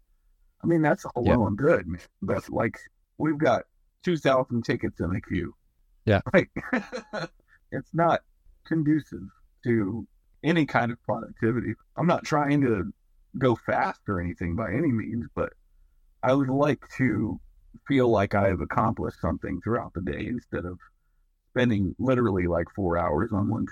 I 0.63 0.67
mean, 0.67 0.81
that's 0.81 1.05
all 1.05 1.23
Yeah. 1.25 1.37
well 1.37 1.47
and 1.47 1.57
good, 1.57 1.87
man. 1.87 2.01
But 2.21 2.49
like, 2.49 2.77
we've 3.17 3.37
got 3.37 3.63
two 4.03 4.17
thousand 4.17 4.63
tickets 4.63 4.99
in 4.99 5.13
the 5.13 5.21
queue. 5.21 5.55
Yeah. 6.05 6.21
Like, 6.33 6.49
it's 7.71 7.93
not 7.93 8.21
conducive 8.65 9.27
to 9.63 10.05
any 10.45 10.65
kind 10.65 10.91
of 10.91 11.01
productivity. 11.03 11.73
I'm 11.97 12.07
not 12.07 12.23
trying 12.23 12.61
to 12.61 12.93
go 13.37 13.55
fast 13.55 13.99
or 14.07 14.21
anything 14.21 14.55
by 14.55 14.71
any 14.71 14.91
means, 14.91 15.25
but 15.35 15.51
I 16.23 16.33
would 16.33 16.49
like 16.49 16.81
to 16.97 17.39
feel 17.87 18.09
like 18.09 18.35
I 18.35 18.47
have 18.47 18.61
accomplished 18.61 19.19
something 19.19 19.59
throughout 19.61 19.93
the 19.93 20.01
day 20.01 20.27
instead 20.27 20.65
of 20.65 20.79
spending 21.51 21.95
literally 21.99 22.47
like 22.47 22.67
four 22.75 22.97
hours 22.97 23.31
on 23.33 23.49
one. 23.49 23.67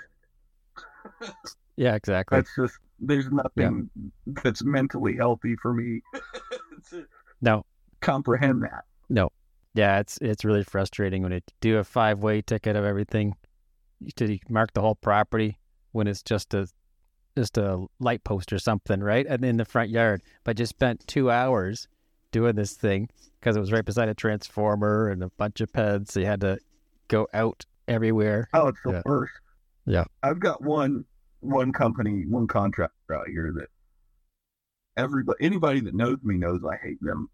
Yeah, 1.76 1.94
exactly. 1.94 2.38
That's 2.38 2.54
just 2.54 2.74
there's 3.00 3.30
nothing 3.30 3.90
that's 4.26 4.62
mentally 4.62 5.16
healthy 5.16 5.56
for 5.56 5.74
me 5.74 6.00
No, 7.40 7.64
comprehend 8.00 8.62
that. 8.62 8.84
No, 9.08 9.30
yeah, 9.74 9.98
it's 9.98 10.18
it's 10.22 10.44
really 10.44 10.62
frustrating 10.64 11.22
when 11.22 11.32
you 11.32 11.40
do 11.60 11.78
a 11.78 11.84
five 11.84 12.22
way 12.22 12.40
ticket 12.42 12.76
of 12.76 12.84
everything 12.84 13.34
to 14.16 14.38
mark 14.48 14.72
the 14.72 14.80
whole 14.80 14.94
property 14.94 15.58
when 15.94 16.08
it's 16.08 16.22
just 16.22 16.52
a 16.54 16.66
just 17.36 17.56
a 17.56 17.86
light 17.98 18.22
post 18.24 18.52
or 18.52 18.58
something, 18.58 19.00
right? 19.00 19.26
And 19.26 19.44
in 19.44 19.56
the 19.56 19.64
front 19.64 19.90
yard, 19.90 20.22
but 20.44 20.56
just 20.56 20.70
spent 20.70 21.06
two 21.06 21.30
hours 21.30 21.88
doing 22.30 22.54
this 22.56 22.74
thing 22.74 23.08
because 23.40 23.56
it 23.56 23.60
was 23.60 23.72
right 23.72 23.84
beside 23.84 24.08
a 24.08 24.14
transformer 24.14 25.08
and 25.08 25.22
a 25.22 25.30
bunch 25.30 25.60
of 25.60 25.72
peds. 25.72 26.10
So 26.10 26.20
you 26.20 26.26
had 26.26 26.40
to 26.42 26.58
go 27.08 27.26
out 27.32 27.64
everywhere. 27.88 28.48
Oh, 28.54 28.68
it's 28.68 28.78
the 28.84 28.92
Yeah. 28.92 29.02
worst. 29.04 29.32
Yeah. 29.86 30.04
I've 30.22 30.40
got 30.40 30.62
one 30.62 31.04
one 31.40 31.72
company, 31.72 32.24
one 32.26 32.46
contractor 32.46 33.14
out 33.14 33.28
here 33.28 33.52
that 33.58 33.68
everybody 34.96 35.36
anybody 35.44 35.80
that 35.80 35.94
knows 35.94 36.18
me 36.22 36.36
knows 36.36 36.60
I 36.64 36.76
hate 36.76 37.00
them. 37.02 37.28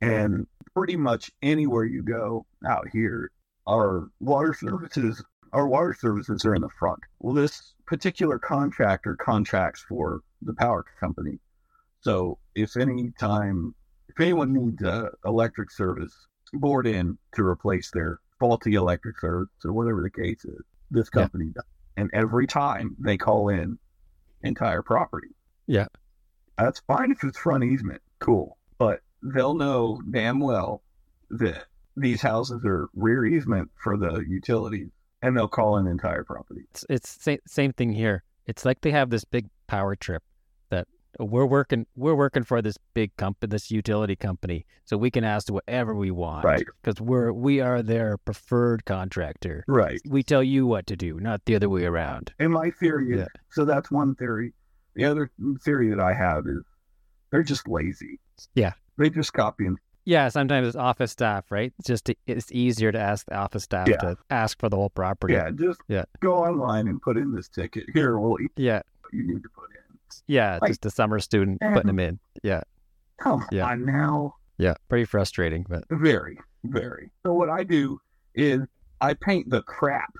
And 0.00 0.46
pretty 0.74 0.96
much 0.96 1.30
anywhere 1.42 1.84
you 1.84 2.02
go 2.02 2.44
out 2.66 2.88
here, 2.92 3.30
our 3.66 4.08
water 4.20 4.54
services 4.54 5.22
our 5.52 5.68
water 5.68 5.94
services 5.94 6.44
are 6.44 6.54
in 6.56 6.62
the 6.62 6.68
front. 6.68 6.98
Well 7.20 7.34
this 7.34 7.74
particular 7.86 8.38
contractor 8.38 9.16
contracts 9.16 9.84
for 9.88 10.20
the 10.42 10.54
power 10.54 10.84
company. 11.00 11.38
So 12.00 12.38
if 12.54 12.76
any 12.76 13.12
time 13.18 13.74
if 14.08 14.20
anyone 14.20 14.52
needs 14.52 14.82
a 14.82 15.10
electric 15.24 15.70
service 15.70 16.14
bored 16.52 16.86
in 16.86 17.18
to 17.34 17.42
replace 17.44 17.90
their 17.90 18.20
faulty 18.38 18.74
electric 18.74 19.18
service 19.18 19.48
or 19.64 19.72
whatever 19.72 20.02
the 20.02 20.10
case 20.10 20.44
is, 20.44 20.60
this 20.90 21.08
Yeah. 21.12 21.22
company 21.22 21.46
does. 21.54 21.64
And 21.96 22.10
every 22.12 22.46
time 22.46 22.94
they 22.98 23.16
call 23.16 23.48
in 23.48 23.78
entire 24.42 24.82
property. 24.82 25.34
Yeah. 25.66 25.86
That's 26.58 26.80
fine 26.80 27.10
if 27.10 27.24
it's 27.24 27.38
front 27.38 27.64
easement. 27.64 28.02
Cool. 28.20 28.56
But 28.78 29.00
they'll 29.22 29.54
know 29.54 30.00
damn 30.10 30.38
well 30.38 30.82
that 31.30 31.66
these 31.96 32.20
houses 32.20 32.62
are 32.64 32.88
rear 32.94 33.24
easement 33.24 33.70
for 33.82 33.96
the 33.96 34.24
utilities 34.28 34.90
and 35.24 35.36
they'll 35.36 35.48
call 35.48 35.76
an 35.76 35.86
entire 35.86 36.24
property. 36.24 36.62
It's 36.70 36.84
it's 36.90 37.22
sa- 37.24 37.36
same 37.46 37.72
thing 37.72 37.92
here. 37.92 38.22
It's 38.46 38.64
like 38.64 38.80
they 38.82 38.90
have 38.90 39.10
this 39.10 39.24
big 39.24 39.48
power 39.66 39.96
trip 39.96 40.22
that 40.70 40.86
we're 41.18 41.46
working 41.46 41.86
we're 41.96 42.14
working 42.14 42.44
for 42.44 42.60
this 42.60 42.76
big 42.92 43.16
company, 43.16 43.50
this 43.50 43.70
utility 43.70 44.16
company, 44.16 44.66
so 44.84 44.96
we 44.96 45.10
can 45.10 45.24
ask 45.24 45.50
whatever 45.50 45.94
we 45.94 46.10
want, 46.10 46.44
Right. 46.44 46.64
Because 46.82 47.00
we're 47.00 47.32
we 47.32 47.60
are 47.60 47.82
their 47.82 48.18
preferred 48.18 48.84
contractor. 48.84 49.64
Right. 49.66 50.00
We 50.06 50.22
tell 50.22 50.42
you 50.42 50.66
what 50.66 50.86
to 50.88 50.96
do, 50.96 51.18
not 51.20 51.44
the 51.46 51.56
other 51.56 51.68
way 51.70 51.84
around. 51.86 52.34
And 52.38 52.52
my 52.52 52.70
theory 52.70 53.12
is 53.14 53.20
Yeah. 53.20 53.26
so 53.50 53.64
that's 53.64 53.90
one 53.90 54.14
theory. 54.16 54.52
The 54.94 55.04
other 55.06 55.30
theory 55.64 55.88
that 55.90 56.00
I 56.00 56.12
have 56.12 56.46
is 56.46 56.62
they're 57.30 57.42
just 57.42 57.66
lazy. 57.68 58.20
Yeah. 58.54 58.74
They 58.98 59.10
just 59.10 59.32
copy 59.32 59.66
and 59.66 59.76
Yeah, 60.06 60.28
sometimes 60.28 60.66
it's 60.68 60.76
office 60.76 61.12
staff, 61.12 61.50
right? 61.50 61.72
It's 61.78 61.88
just 61.88 62.10
it's 62.26 62.52
easier 62.52 62.92
to 62.92 62.98
ask 62.98 63.26
the 63.26 63.36
office 63.36 63.62
staff 63.64 63.88
Yeah. 63.88 63.96
to 63.98 64.16
ask 64.30 64.58
for 64.60 64.68
the 64.68 64.76
whole 64.76 64.90
property. 64.90 65.34
yeah, 65.34 65.50
just 65.50 65.80
Yeah. 65.88 66.04
go 66.20 66.34
online 66.44 66.88
and 66.88 67.00
put 67.00 67.16
in 67.16 67.32
this 67.34 67.48
ticket. 67.48 67.84
Here, 67.94 68.18
we'll 68.18 68.40
eat 68.40 68.52
yeah, 68.56 68.82
what 69.00 69.12
you 69.14 69.26
need 69.26 69.42
to 69.42 69.48
put 69.48 69.70
in. 69.70 69.96
yeah. 70.26 70.58
Like- 70.60 70.70
just 70.70 70.84
a 70.86 70.90
summer 70.90 71.18
student 71.20 71.60
putting 71.60 71.86
them 71.86 71.98
in. 71.98 72.18
Yeah, 72.42 72.62
Come 73.18 73.46
Yeah. 73.50 73.66
on 73.66 73.84
now. 73.86 74.34
yeah. 74.58 74.74
Pretty 74.88 75.04
frustrating, 75.06 75.64
but 75.68 75.84
Very, 75.90 76.38
very. 76.64 77.10
So 77.24 77.32
what 77.32 77.48
I 77.48 77.64
do 77.64 77.98
is 78.34 78.60
I 79.00 79.14
paint 79.14 79.48
the 79.50 79.62
crap 79.62 80.12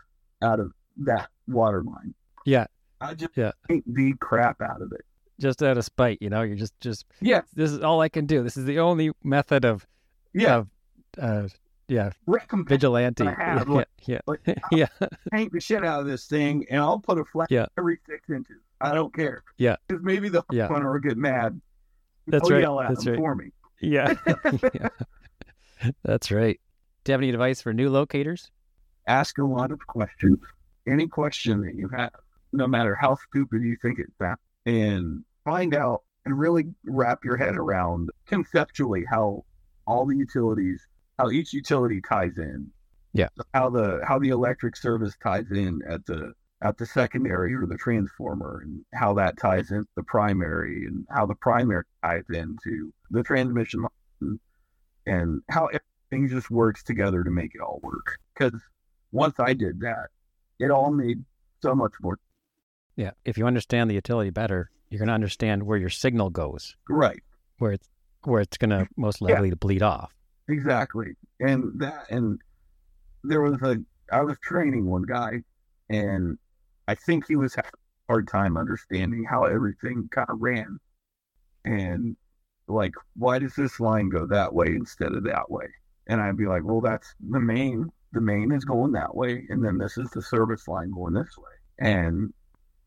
out 0.43 0.61
of 0.61 0.73
that 0.99 1.29
water 1.49 1.83
line. 1.83 2.15
Yeah. 2.47 2.67
I 3.01 3.15
just 3.15 3.37
Yeah. 3.37 3.53
paint 3.69 3.85
the 3.93 4.15
crap 4.21 4.63
out 4.63 4.81
of 4.81 4.93
it. 4.93 5.05
Just 5.41 5.63
out 5.63 5.77
of 5.79 5.85
spite, 5.85 6.19
you 6.21 6.31
know, 6.31 6.43
you're 6.43 6.57
just 6.57 6.79
just 6.81 7.05
Yeah. 7.21 7.43
this 7.55 7.71
is 7.73 7.81
all 7.81 8.01
I 8.01 8.09
can 8.09 8.27
do. 8.27 8.43
This 8.43 8.57
is 8.57 8.65
the 8.65 8.79
only 8.79 9.11
method 9.23 9.65
of 9.65 9.87
Yeah. 10.33 10.57
of 10.57 10.69
uh 11.19 11.49
yeah 11.89 12.11
Recompense. 12.27 12.69
vigilante. 12.69 13.27
I 13.27 13.33
have, 13.35 13.69
yeah, 13.69 13.75
like- 13.75 13.89
yeah, 14.07 14.21
like, 14.27 14.41
yeah, 14.73 14.87
paint 15.33 15.53
the 15.53 15.61
shit 15.61 15.85
out 15.85 16.01
of 16.01 16.07
this 16.07 16.27
thing 16.27 16.65
and 16.71 16.81
I'll 16.81 16.99
put 17.01 17.19
a 17.19 17.25
flag 17.25 17.49
Yeah. 17.51 17.67
every 17.79 17.99
six 18.09 18.29
inches. 18.31 18.57
I 18.81 18.95
don't 18.95 19.15
care. 19.15 19.43
Yeah. 19.59 19.77
Because 19.89 20.03
maybe 20.05 20.29
the 20.29 20.43
Yeah. 20.51 20.69
will 20.69 20.99
get 20.99 21.17
mad. 21.17 21.61
That's 22.27 22.51
I'll 22.51 22.77
right. 22.77 22.89
That's 22.89 23.07
right. 23.07 23.17
for 23.17 23.35
me. 23.35 23.51
yeah. 23.81 24.15
yeah. 24.75 24.89
That's 26.05 26.31
right. 26.31 26.59
Do 27.05 27.11
you 27.11 27.15
have 27.15 27.21
any 27.21 27.31
advice 27.31 27.61
for 27.61 27.73
new 27.75 27.91
locators? 27.91 28.51
Ask 29.07 29.37
a 29.39 29.45
lot 29.45 29.71
of 29.71 29.87
questions. 29.87 30.39
Any 30.89 31.07
question 31.07 31.61
that 31.63 31.75
you 31.75 31.89
have, 31.89 32.11
no 32.53 32.67
matter 32.67 32.95
how 32.95 33.17
stupid 33.29 33.63
you 33.63 33.77
think 33.83 33.99
it 33.99 34.07
sounds, 34.19 34.39
and 34.67 35.25
find 35.45 35.75
out 35.75 36.03
and 36.25 36.39
really 36.39 36.67
wrap 36.85 37.25
your 37.25 37.37
head 37.37 37.57
around 37.57 38.11
conceptually 38.27 39.05
how 39.09 39.45
all 39.87 40.07
the 40.07 40.17
utilities, 40.17 40.87
how 41.19 41.31
each 41.31 41.53
utility 41.53 42.01
ties 42.01 42.39
in. 42.39 42.71
Yeah. 43.13 43.29
How 43.53 43.71
the 43.71 44.01
how 44.07 44.19
the 44.19 44.31
electric 44.31 44.75
service 44.77 45.15
ties 45.23 45.51
in 45.53 45.83
at 45.89 46.05
the 46.07 46.33
at 46.63 46.79
the 46.79 46.87
secondary 46.87 47.55
or 47.55 47.67
the 47.67 47.77
transformer 47.77 48.63
and 48.65 48.85
how 48.95 49.15
that 49.15 49.39
ties 49.39 49.71
into 49.71 49.89
the 49.97 50.03
primary 50.03 50.87
and 50.87 51.07
how 51.11 51.27
the 51.27 51.35
primary 51.37 51.85
ties 52.03 52.25
into 52.31 52.93
the 53.11 53.23
transmission 53.23 53.83
line 53.83 54.41
and 55.07 55.43
how 55.51 55.67
everything 55.67 56.29
just 56.29 56.51
works 56.51 56.83
together 56.83 57.23
to 57.23 57.31
make 57.31 57.55
it 57.55 57.61
all 57.61 57.81
work. 57.83 58.19
Because 58.35 58.61
once 59.13 59.39
I 59.39 59.53
did 59.53 59.81
that, 59.81 60.09
it 60.59 60.71
all 60.71 60.91
made 60.91 61.23
so 61.63 61.75
much 61.75 61.93
more 62.01 62.19
Yeah. 62.97 63.11
If 63.25 63.39
you 63.39 63.47
understand 63.47 63.91
the 63.91 63.95
utility 63.95 64.31
better, 64.31 64.71
you're 64.91 64.99
gonna 64.99 65.13
understand 65.13 65.63
where 65.63 65.79
your 65.79 65.91
signal 65.91 66.31
goes, 66.31 66.77
right. 66.89 67.23
where 67.59 67.73
it's 67.73 67.89
where 68.25 68.41
it's 68.41 68.57
gonna 68.57 68.87
most 68.97 69.21
Yeah. 69.21 69.35
likely 69.35 69.51
to 69.51 69.57
bleed 69.57 69.83
off. 69.83 70.13
Exactly. 70.49 71.15
And 71.41 71.79
that, 71.81 72.11
and 72.11 72.41
there 73.23 73.41
was 73.41 73.61
a, 73.63 73.79
I 74.13 74.21
was 74.23 74.39
training 74.43 74.87
one 74.87 75.03
guy, 75.03 75.43
and 75.89 76.39
I 76.89 76.95
think 76.95 77.27
he 77.27 77.37
was 77.37 77.55
having 77.55 77.71
a 77.75 78.13
hard 78.13 78.29
time 78.29 78.57
understanding 78.57 79.25
how 79.29 79.45
everything 79.45 80.09
kind 80.11 80.29
of 80.31 80.41
ran. 80.41 80.79
And 81.65 82.17
like, 82.69 82.93
why 83.17 83.39
does 83.39 83.55
this 83.55 83.81
line 83.81 84.09
go 84.11 84.27
that 84.27 84.55
way 84.55 84.67
instead 84.69 85.13
of 85.13 85.25
that 85.25 85.51
way? 85.51 85.67
And 86.07 86.21
I'd 86.21 86.37
be 86.37 86.47
like, 86.47 86.63
well, 86.65 86.81
that's 86.83 87.15
the 87.31 87.41
main, 87.41 87.91
the 88.13 88.21
main 88.21 88.53
is 88.53 88.65
going 88.65 88.93
that 88.93 89.15
way. 89.15 89.47
And 89.49 89.65
then 89.65 89.79
this 89.79 89.97
is 89.97 90.11
the 90.11 90.23
service 90.23 90.69
line 90.69 90.91
going 90.91 91.15
this 91.15 91.37
way. 91.39 91.53
And 91.79 92.33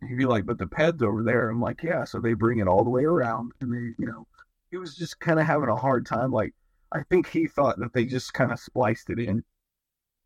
he'd 0.07 0.17
be 0.17 0.25
like, 0.25 0.45
but 0.45 0.57
the 0.57 0.67
ped's 0.67 1.01
over 1.01 1.23
there. 1.23 1.49
I'm 1.49 1.61
like, 1.61 1.83
yeah. 1.83 2.03
So 2.03 2.19
they 2.19 2.33
bring 2.33 2.59
it 2.59 2.67
all 2.67 2.83
the 2.83 2.89
way 2.89 3.03
around. 3.03 3.51
And 3.61 3.73
they, 3.73 3.93
you 3.97 4.07
know, 4.07 4.27
he 4.71 4.77
was 4.77 4.95
just 4.95 5.19
kind 5.19 5.39
of 5.39 5.45
having 5.45 5.69
a 5.69 5.75
hard 5.75 6.05
time. 6.05 6.31
Like, 6.31 6.53
I 6.91 7.03
think 7.03 7.27
he 7.27 7.47
thought 7.47 7.79
that 7.79 7.93
they 7.93 8.05
just 8.05 8.33
kind 8.33 8.51
of 8.51 8.59
spliced 8.59 9.09
it 9.09 9.19
in, 9.19 9.43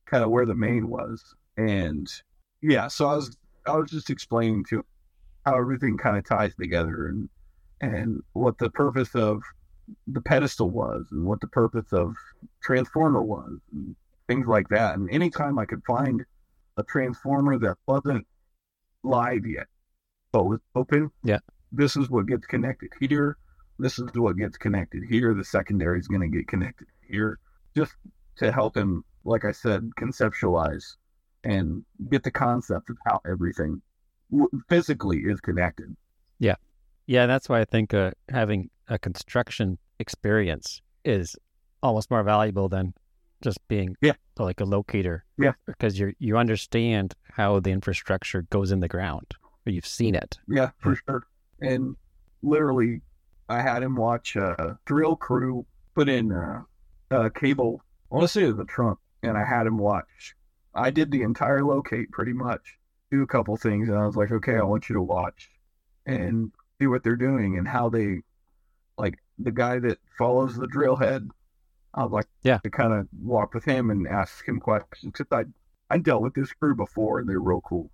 kind 0.05 0.23
of 0.23 0.29
where 0.29 0.45
the 0.45 0.55
main 0.55 0.89
was, 0.89 1.35
and 1.57 2.07
yeah. 2.61 2.87
So 2.87 3.07
I 3.07 3.15
was 3.15 3.37
I 3.65 3.75
was 3.77 3.89
just 3.89 4.09
explaining 4.09 4.65
to 4.65 4.77
him 4.77 4.85
how 5.45 5.57
everything 5.57 5.97
kind 5.97 6.17
of 6.17 6.23
ties 6.23 6.53
together 6.55 7.07
and 7.07 7.29
and 7.81 8.21
what 8.33 8.59
the 8.59 8.69
purpose 8.69 9.15
of 9.15 9.41
the 10.07 10.21
pedestal 10.21 10.69
was 10.69 11.07
and 11.11 11.25
what 11.25 11.41
the 11.41 11.47
purpose 11.47 11.91
of 11.91 12.15
transformer 12.61 13.23
was 13.23 13.59
and 13.73 13.95
things 14.27 14.47
like 14.47 14.69
that. 14.69 14.95
And 14.95 15.09
anytime 15.09 15.57
I 15.57 15.65
could 15.65 15.83
find 15.85 16.23
a 16.77 16.83
transformer 16.83 17.57
that 17.57 17.77
wasn't 17.87 18.25
live 19.03 19.45
yet, 19.45 19.67
but 20.31 20.45
open, 20.75 21.11
Yeah. 21.23 21.39
this 21.71 21.95
is 21.95 22.09
what 22.09 22.27
gets 22.27 22.45
connected 22.47 22.91
here 22.99 23.37
this 23.81 23.97
is 23.97 24.11
what 24.13 24.37
gets 24.37 24.57
connected 24.57 25.01
here. 25.09 25.33
The 25.33 25.43
secondary 25.43 25.99
is 25.99 26.07
going 26.07 26.21
to 26.21 26.27
get 26.27 26.47
connected 26.47 26.87
here, 27.07 27.39
just 27.75 27.93
to 28.37 28.51
help 28.51 28.77
him, 28.77 29.03
like 29.23 29.43
I 29.43 29.51
said, 29.51 29.89
conceptualize 29.99 30.83
and 31.43 31.83
get 32.11 32.21
the 32.21 32.29
concept 32.29 32.91
of 32.91 32.97
how 33.05 33.19
everything 33.27 33.81
physically 34.69 35.21
is 35.21 35.41
connected. 35.41 35.95
Yeah. 36.37 36.55
Yeah, 37.07 37.25
that's 37.25 37.49
why 37.49 37.61
I 37.61 37.65
think 37.65 37.93
uh, 37.93 38.11
having 38.29 38.69
a 38.87 38.99
construction 38.99 39.79
experience 39.97 40.81
is 41.03 41.35
almost 41.81 42.11
more 42.11 42.23
valuable 42.23 42.69
than 42.69 42.93
just 43.41 43.59
being 43.67 43.95
Yeah. 44.01 44.13
like 44.37 44.59
a 44.61 44.65
locator. 44.65 45.23
Yeah. 45.37 45.53
because 45.65 45.99
you 45.99 46.13
you 46.19 46.37
understand 46.37 47.13
how 47.33 47.59
the 47.59 47.71
infrastructure 47.71 48.43
goes 48.43 48.71
in 48.71 48.79
the 48.79 48.87
ground. 48.87 49.33
or 49.65 49.71
you've 49.71 49.85
seen 49.85 50.15
it. 50.15 50.39
Yeah, 50.47 50.71
for 50.79 50.95
sure. 50.95 51.27
And 51.61 51.95
literally, 52.41 53.01
I 53.47 53.61
had 53.61 53.83
him 53.83 53.95
watch 53.95 54.35
a 54.35 54.79
drill 54.85 55.15
crew 55.15 55.65
put 55.93 56.09
in 56.09 56.31
uh, 56.31 56.63
a 57.11 57.29
cable. 57.29 57.83
To 58.11 58.27
say 58.27 58.43
it 58.43 58.47
was 58.47 58.59
a 58.59 58.65
trunk, 58.65 58.97
and 59.21 59.37
I 59.37 59.45
had 59.45 59.67
him 59.67 59.77
watch. 59.77 60.35
I 60.73 60.89
did 60.89 61.11
the 61.11 61.21
entire 61.21 61.63
locate 61.63 62.09
pretty 62.11 62.33
much, 62.33 62.61
do 63.11 63.21
a 63.21 63.27
couple 63.27 63.55
things, 63.57 63.87
and 63.87 63.97
I 63.99 64.05
was 64.07 64.15
like, 64.15 64.31
okay, 64.31 64.55
I 64.57 64.63
want 64.63 64.89
you 64.89 64.95
to 64.95 65.01
watch 65.01 65.49
and 66.07 66.51
see 66.79 66.87
what 66.87 67.03
they're 67.03 67.15
doing 67.15 67.57
and 67.59 67.67
how 67.67 67.89
they, 67.89 68.21
like 68.97 69.19
the 69.37 69.51
guy 69.51 69.77
that 69.79 69.99
follows 70.17 70.55
the 70.55 70.65
drill 70.67 70.95
head. 70.95 71.29
I 71.93 72.03
was 72.03 72.11
like, 72.11 72.27
Yeah. 72.43 72.59
to 72.59 72.69
kind 72.69 72.93
of 72.93 73.07
walk 73.21 73.53
with 73.53 73.65
him 73.65 73.89
and 73.89 74.07
ask 74.07 74.47
him 74.47 74.59
questions 74.59 75.13
because 75.17 75.27
I 75.31 75.45
I 75.93 75.97
dealt 75.97 76.21
with 76.23 76.33
this 76.33 76.53
crew 76.53 76.73
before 76.73 77.19
and 77.19 77.27
they're 77.27 77.39
real 77.41 77.59
cool. 77.61 77.91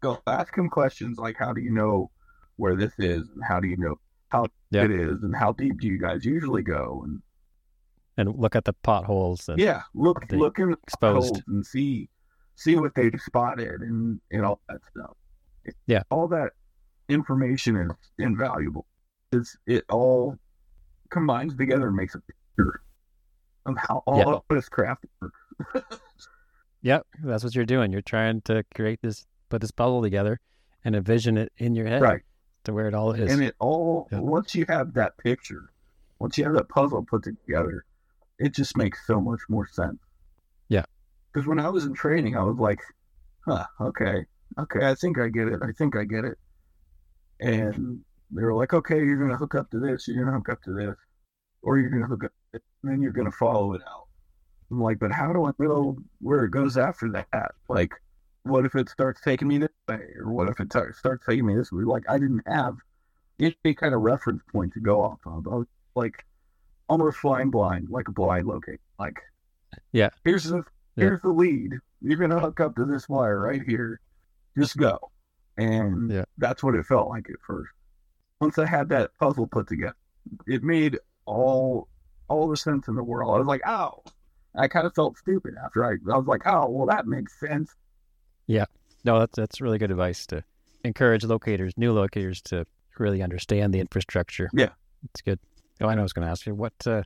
Go 0.00 0.18
ask 0.26 0.56
him 0.58 0.68
questions 0.68 1.16
like, 1.18 1.36
how 1.38 1.52
do 1.52 1.60
you 1.60 1.70
know 1.70 2.10
where 2.56 2.74
this 2.74 2.92
is, 2.98 3.28
and 3.28 3.44
how 3.46 3.60
do 3.60 3.68
you 3.68 3.76
know 3.76 3.96
how 4.30 4.46
Yeah. 4.70 4.84
it 4.84 4.90
is, 4.90 5.22
and 5.22 5.34
how 5.36 5.52
deep 5.52 5.78
do 5.80 5.86
you 5.86 5.98
guys 5.98 6.24
usually 6.24 6.62
go, 6.62 7.02
and 7.04 7.22
And 8.16 8.34
look 8.34 8.56
at 8.56 8.64
the 8.64 8.72
potholes 8.72 9.48
and 9.48 9.60
yeah, 9.60 9.82
look 9.94 10.30
look 10.32 10.58
in 10.58 10.72
exposed. 10.72 11.34
holes 11.36 11.42
and 11.46 11.64
see 11.64 12.08
see 12.56 12.74
what 12.76 12.94
they 12.96 13.10
spotted 13.18 13.82
and 13.82 14.20
and 14.32 14.44
all 14.44 14.60
that 14.68 14.80
stuff. 14.90 15.16
Yeah. 15.86 16.02
all 16.10 16.26
that 16.28 16.52
information 17.08 17.76
is 17.76 17.90
invaluable. 18.18 18.86
It's 19.32 19.56
it 19.66 19.84
all 19.88 20.36
combines 21.10 21.54
together 21.56 21.88
and 21.88 21.96
makes 21.96 22.14
a 22.16 22.20
picture 22.20 22.80
of 23.66 23.76
how 23.76 24.02
all 24.06 24.18
Yeah. 24.18 24.24
of 24.34 24.42
this 24.48 24.68
craft 24.68 25.04
works. 25.20 26.00
Yep, 26.82 27.06
that's 27.24 27.42
what 27.44 27.54
you're 27.54 27.64
doing. 27.66 27.90
You're 27.92 28.02
trying 28.02 28.42
to 28.42 28.64
create 28.74 29.00
this, 29.02 29.26
put 29.48 29.60
this 29.60 29.70
puzzle 29.72 30.02
together, 30.02 30.40
and 30.84 30.94
envision 30.94 31.36
it 31.36 31.52
in 31.58 31.74
your 31.74 31.86
head 31.86 32.00
Right. 32.02 32.22
to 32.64 32.72
where 32.72 32.86
it 32.86 32.94
all 32.94 33.12
is. 33.12 33.32
And 33.32 33.42
it 33.42 33.54
all 33.58 34.08
Yeah. 34.12 34.20
once 34.20 34.54
you 34.54 34.64
have 34.68 34.94
that 34.94 35.16
picture, 35.18 35.70
once 36.18 36.38
you 36.38 36.44
have 36.44 36.54
that 36.54 36.68
puzzle 36.68 37.04
put 37.04 37.24
together, 37.24 37.84
it 38.38 38.54
just 38.54 38.76
makes 38.76 39.04
so 39.06 39.20
much 39.20 39.40
more 39.48 39.66
sense. 39.66 39.98
Yeah. 40.68 40.84
Because 41.32 41.46
when 41.48 41.58
I 41.58 41.68
was 41.68 41.86
in 41.86 41.94
training, 41.94 42.36
I 42.36 42.42
was 42.44 42.56
like, 42.56 42.80
huh, 43.46 43.66
okay, 43.80 44.24
okay, 44.58 44.86
I 44.86 44.94
think 44.94 45.18
I 45.18 45.28
get 45.28 45.48
it. 45.48 45.60
I 45.62 45.72
think 45.72 45.96
I 45.96 46.04
get 46.04 46.24
it. 46.24 46.38
And 47.40 48.04
they 48.30 48.42
were 48.42 48.54
like, 48.54 48.72
okay, 48.74 48.96
you're 48.96 49.18
gonna 49.18 49.36
hook 49.36 49.54
up 49.54 49.70
to 49.70 49.80
this, 49.80 50.06
you're 50.06 50.24
gonna 50.24 50.36
hook 50.36 50.50
up 50.50 50.62
to 50.62 50.72
this, 50.72 50.96
or 51.66 51.78
you're 51.78 51.90
gonna 51.90 52.06
hook 52.06 52.22
up, 52.24 52.32
and 52.54 52.62
then 52.84 53.02
you're 53.02 53.10
gonna 53.12 53.32
follow 53.32 53.74
it 53.74 53.82
out. 53.88 54.06
I'm 54.70 54.80
like, 54.80 55.00
but 55.00 55.10
how 55.12 55.32
do 55.32 55.44
I 55.46 55.50
know 55.58 55.98
where 56.20 56.44
it 56.44 56.50
goes 56.52 56.78
after 56.78 57.10
that? 57.10 57.50
Like, 57.68 57.92
what 58.44 58.64
if 58.64 58.76
it 58.76 58.88
starts 58.88 59.20
taking 59.20 59.48
me 59.48 59.58
this 59.58 59.68
way, 59.88 60.00
or 60.20 60.32
what 60.32 60.48
if 60.48 60.60
it 60.60 60.70
tar- 60.70 60.92
starts 60.92 61.26
taking 61.26 61.44
me 61.44 61.56
this 61.56 61.72
way? 61.72 61.82
Like, 61.82 62.04
I 62.08 62.18
didn't 62.18 62.42
have 62.46 62.76
any 63.40 63.74
kind 63.74 63.94
of 63.94 64.00
reference 64.02 64.42
point 64.50 64.72
to 64.74 64.80
go 64.80 65.02
off 65.02 65.18
of. 65.26 65.46
I 65.48 65.56
was 65.56 65.66
like 65.96 66.24
almost 66.88 67.18
flying 67.18 67.50
blind, 67.50 67.88
like 67.90 68.06
a 68.06 68.12
blind 68.12 68.46
locate. 68.46 68.80
Like, 68.98 69.20
Yeah. 69.92 70.10
here's 70.24 70.44
the 70.44 70.58
Yeah. 70.94 71.04
here's 71.06 71.20
the 71.22 71.30
lead. 71.30 71.74
You're 72.00 72.18
gonna 72.18 72.38
hook 72.38 72.60
up 72.60 72.76
to 72.76 72.84
this 72.84 73.08
wire 73.08 73.40
right 73.40 73.62
here. 73.62 74.00
Just 74.56 74.76
go, 74.76 75.10
and 75.56 76.10
Yeah. 76.12 76.24
that's 76.38 76.62
what 76.62 76.76
it 76.76 76.86
felt 76.86 77.08
like 77.08 77.28
at 77.28 77.40
first. 77.44 77.72
Once 78.40 78.56
I 78.56 78.66
had 78.66 78.88
that 78.90 79.10
puzzle 79.18 79.48
put 79.48 79.66
together, 79.66 79.96
it 80.46 80.62
made 80.62 80.98
all 81.26 81.88
all 82.28 82.48
the 82.48 82.56
sense 82.56 82.88
in 82.88 82.94
the 82.94 83.04
world. 83.04 83.34
I 83.34 83.38
was 83.38 83.46
like, 83.46 83.62
oh. 83.66 84.02
I 84.58 84.68
kind 84.68 84.86
of 84.86 84.94
felt 84.94 85.18
stupid 85.18 85.52
after 85.62 85.84
I, 85.84 85.96
I 86.10 86.16
was 86.16 86.26
like, 86.26 86.46
oh, 86.46 86.70
well, 86.70 86.86
that 86.86 87.06
makes 87.06 87.38
sense. 87.38 87.74
Yeah. 88.46 88.64
No, 89.04 89.18
that's 89.18 89.36
that's 89.36 89.60
really 89.60 89.76
good 89.76 89.90
advice 89.90 90.24
to 90.28 90.42
encourage 90.82 91.24
locators, 91.24 91.74
new 91.76 91.92
locators, 91.92 92.40
to 92.42 92.64
really 92.98 93.22
understand 93.22 93.74
the 93.74 93.80
infrastructure. 93.80 94.48
Yeah. 94.54 94.70
it's 95.04 95.20
good. 95.20 95.38
Oh, 95.82 95.88
I 95.88 95.94
know. 95.94 96.00
I 96.00 96.04
was 96.04 96.14
going 96.14 96.24
to 96.24 96.30
ask 96.30 96.46
you 96.46 96.54
what. 96.54 96.72
Uh, 96.86 97.02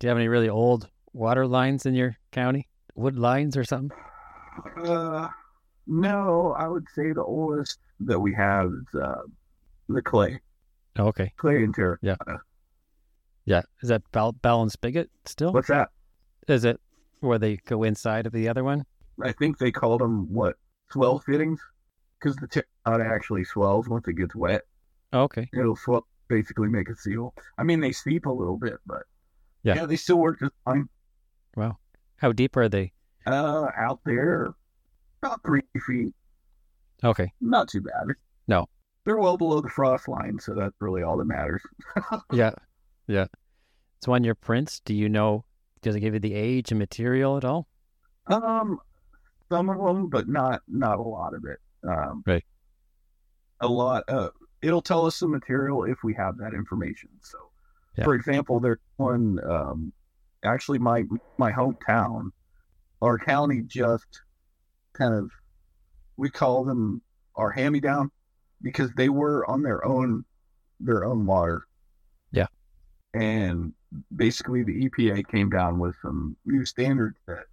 do 0.00 0.06
you 0.06 0.08
have 0.08 0.18
any 0.18 0.26
really 0.26 0.48
old 0.48 0.88
water 1.12 1.46
lines 1.46 1.86
in 1.86 1.94
your 1.94 2.16
county? 2.32 2.66
Wood 2.96 3.16
lines 3.16 3.56
or 3.56 3.62
something? 3.62 3.96
Uh, 4.84 5.28
no, 5.86 6.56
I 6.58 6.66
would 6.66 6.86
say 6.92 7.12
the 7.12 7.22
oldest 7.22 7.78
that 8.00 8.18
we 8.18 8.34
have 8.34 8.66
is 8.66 9.00
uh, 9.00 9.22
the 9.88 10.02
clay, 10.02 10.40
Oh, 10.98 11.06
okay. 11.06 11.32
clay 11.36 11.62
and 11.62 11.72
terra. 11.72 11.98
Yeah. 12.02 12.16
Yeah. 13.48 13.62
Is 13.82 13.88
that 13.88 14.02
ball 14.12 14.34
and 14.62 14.70
spigot 14.70 15.10
still? 15.24 15.52
What's 15.52 15.68
that? 15.68 15.88
Is 16.48 16.64
it 16.64 16.80
where 17.20 17.38
they 17.38 17.56
go 17.66 17.82
inside 17.82 18.26
of 18.26 18.32
the 18.32 18.48
other 18.48 18.62
one? 18.62 18.84
I 19.24 19.32
think 19.32 19.58
they 19.58 19.70
called 19.72 20.00
them 20.00 20.32
what 20.32 20.56
swell 20.90 21.18
fittings 21.18 21.60
because 22.20 22.36
the 22.36 22.46
terracotta 22.46 23.04
actually 23.04 23.44
swells 23.44 23.88
once 23.88 24.06
it 24.06 24.14
gets 24.14 24.34
wet. 24.34 24.62
Oh, 25.12 25.22
okay. 25.22 25.48
It'll 25.58 25.76
swell, 25.76 26.06
basically 26.28 26.68
make 26.68 26.88
a 26.90 26.94
seal. 26.96 27.34
I 27.56 27.62
mean, 27.62 27.80
they 27.80 27.92
seep 27.92 28.26
a 28.26 28.30
little 28.30 28.56
bit, 28.58 28.74
but 28.86 29.02
Yeah. 29.62 29.86
they 29.86 29.96
still 29.96 30.18
work 30.18 30.40
just 30.40 30.52
fine. 30.64 30.88
Wow. 31.56 31.78
How 32.16 32.32
deep 32.32 32.56
are 32.56 32.68
they? 32.68 32.92
Uh, 33.26 33.68
out 33.76 34.00
there, 34.04 34.48
about 35.22 35.40
three 35.44 35.62
feet. 35.86 36.12
Okay. 37.02 37.32
Not 37.40 37.68
too 37.68 37.80
bad. 37.80 38.08
No. 38.46 38.66
They're 39.04 39.18
well 39.18 39.36
below 39.38 39.60
the 39.60 39.68
frost 39.70 40.06
line, 40.08 40.38
so 40.38 40.54
that's 40.54 40.74
really 40.80 41.02
all 41.02 41.16
that 41.16 41.24
matters. 41.24 41.62
Yeah. 42.32 42.52
Yeah. 43.08 43.26
So 44.02 44.12
on 44.12 44.22
your 44.22 44.36
prints, 44.36 44.80
do 44.84 44.94
you 44.94 45.08
know? 45.08 45.44
Does 45.82 45.96
it 45.96 46.00
give 46.00 46.14
you 46.14 46.20
the 46.20 46.34
age 46.34 46.70
and 46.70 46.78
material 46.78 47.36
at 47.36 47.44
all? 47.44 47.66
Um, 48.26 48.78
some 49.50 49.68
of 49.70 49.78
them, 49.78 50.08
but 50.08 50.28
not 50.28 50.62
not 50.68 50.98
a 50.98 51.02
lot 51.02 51.34
of 51.34 51.44
it. 51.44 51.58
Um, 51.88 52.22
Right. 52.26 52.44
A 53.60 53.66
lot. 53.68 54.04
Uh, 54.08 54.30
it'll 54.62 54.82
tell 54.82 55.06
us 55.06 55.18
the 55.18 55.26
material 55.28 55.84
if 55.84 55.98
we 56.04 56.14
have 56.14 56.36
that 56.38 56.52
information. 56.54 57.08
So, 57.22 57.38
Yeah. 57.96 58.04
for 58.04 58.14
example, 58.14 58.60
there's 58.60 58.78
one. 58.96 59.38
Um, 59.48 59.92
actually, 60.44 60.78
my 60.78 61.04
my 61.38 61.50
hometown, 61.52 62.30
our 63.02 63.18
county 63.18 63.62
just 63.62 64.22
kind 64.92 65.14
of 65.14 65.30
we 66.16 66.28
call 66.30 66.64
them 66.64 67.00
our 67.36 67.50
hand 67.50 67.72
me 67.72 67.80
down 67.80 68.10
because 68.62 68.92
they 68.94 69.08
were 69.08 69.48
on 69.48 69.62
their 69.62 69.84
own 69.84 70.24
their 70.80 71.04
own 71.04 71.24
water. 71.24 71.66
And 73.14 73.72
basically, 74.14 74.62
the 74.62 74.88
EPA 74.88 75.26
came 75.28 75.50
down 75.50 75.78
with 75.78 75.94
some 76.02 76.36
new 76.44 76.64
standards 76.64 77.16
that 77.26 77.44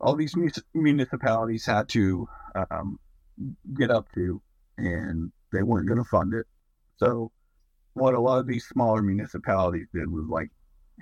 all 0.00 0.14
these 0.16 0.34
municipalities 0.74 1.64
had 1.66 1.88
to 1.90 2.28
um, 2.70 2.98
get 3.74 3.90
up 3.90 4.06
to, 4.14 4.40
and 4.76 5.30
they 5.52 5.62
weren't 5.62 5.86
going 5.86 5.98
to 6.02 6.08
fund 6.08 6.34
it. 6.34 6.46
So, 6.96 7.30
what 7.94 8.14
a 8.14 8.20
lot 8.20 8.38
of 8.38 8.46
these 8.46 8.66
smaller 8.66 9.02
municipalities 9.02 9.86
did 9.94 10.10
was 10.10 10.26
like, 10.28 10.50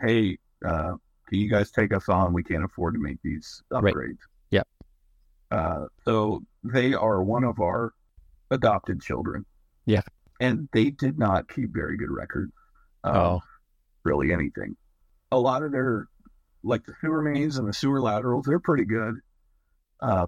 "Hey, 0.00 0.38
uh, 0.64 0.94
can 1.28 1.38
you 1.38 1.48
guys 1.48 1.70
take 1.70 1.92
us 1.94 2.08
on? 2.08 2.32
We 2.32 2.42
can't 2.42 2.64
afford 2.64 2.94
to 2.94 3.00
make 3.00 3.18
these 3.22 3.62
Right. 3.70 3.94
upgrades." 3.94 4.18
Yep. 4.50 4.68
Uh, 5.50 5.86
so 6.04 6.42
they 6.64 6.92
are 6.94 7.22
one 7.22 7.44
of 7.44 7.60
our 7.60 7.94
adopted 8.50 9.00
children. 9.00 9.44
Yeah. 9.86 10.02
and 10.40 10.68
they 10.72 10.90
did 10.90 11.18
not 11.18 11.48
keep 11.48 11.72
very 11.72 11.96
good 11.96 12.10
records. 12.10 12.52
of 13.04 13.16
Oh. 13.16 13.42
Really 14.06 14.32
anything. 14.32 14.76
A 15.32 15.38
lot 15.38 15.62
of 15.62 15.72
their, 15.72 16.06
like 16.62 16.84
the 16.86 16.94
sewer 17.00 17.20
mains 17.20 17.58
and 17.58 17.68
the 17.68 17.72
sewer 17.72 18.00
laterals, 18.00 18.46
they're 18.46 18.60
pretty 18.60 18.84
good. 18.84 19.16
Uh, 20.00 20.26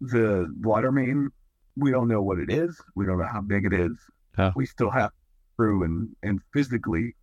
the 0.00 0.46
water 0.60 0.92
main, 0.92 1.30
we 1.76 1.90
don't 1.90 2.08
know 2.08 2.22
what 2.22 2.38
it 2.38 2.50
is. 2.50 2.80
We 2.94 3.04
don't 3.04 3.18
know 3.18 3.28
how 3.30 3.40
big 3.40 3.64
it 3.66 3.72
is. 3.72 3.92
Oh. 4.38 4.52
We 4.54 4.64
still 4.66 4.90
have 4.90 5.10
to 5.10 5.16
through 5.56 5.82
and, 5.82 6.08
and 6.22 6.40
physically 6.52 7.16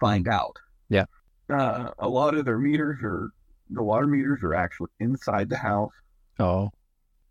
find 0.00 0.26
out. 0.26 0.56
Yeah. 0.88 1.04
Uh, 1.48 1.90
a 1.98 2.08
lot 2.08 2.34
of 2.34 2.44
their 2.44 2.58
meters 2.58 2.98
are, 3.04 3.30
the 3.70 3.82
water 3.82 4.08
meters 4.08 4.40
are 4.42 4.54
actually 4.54 4.90
inside 4.98 5.48
the 5.48 5.56
house 5.56 5.92
Oh. 6.40 6.70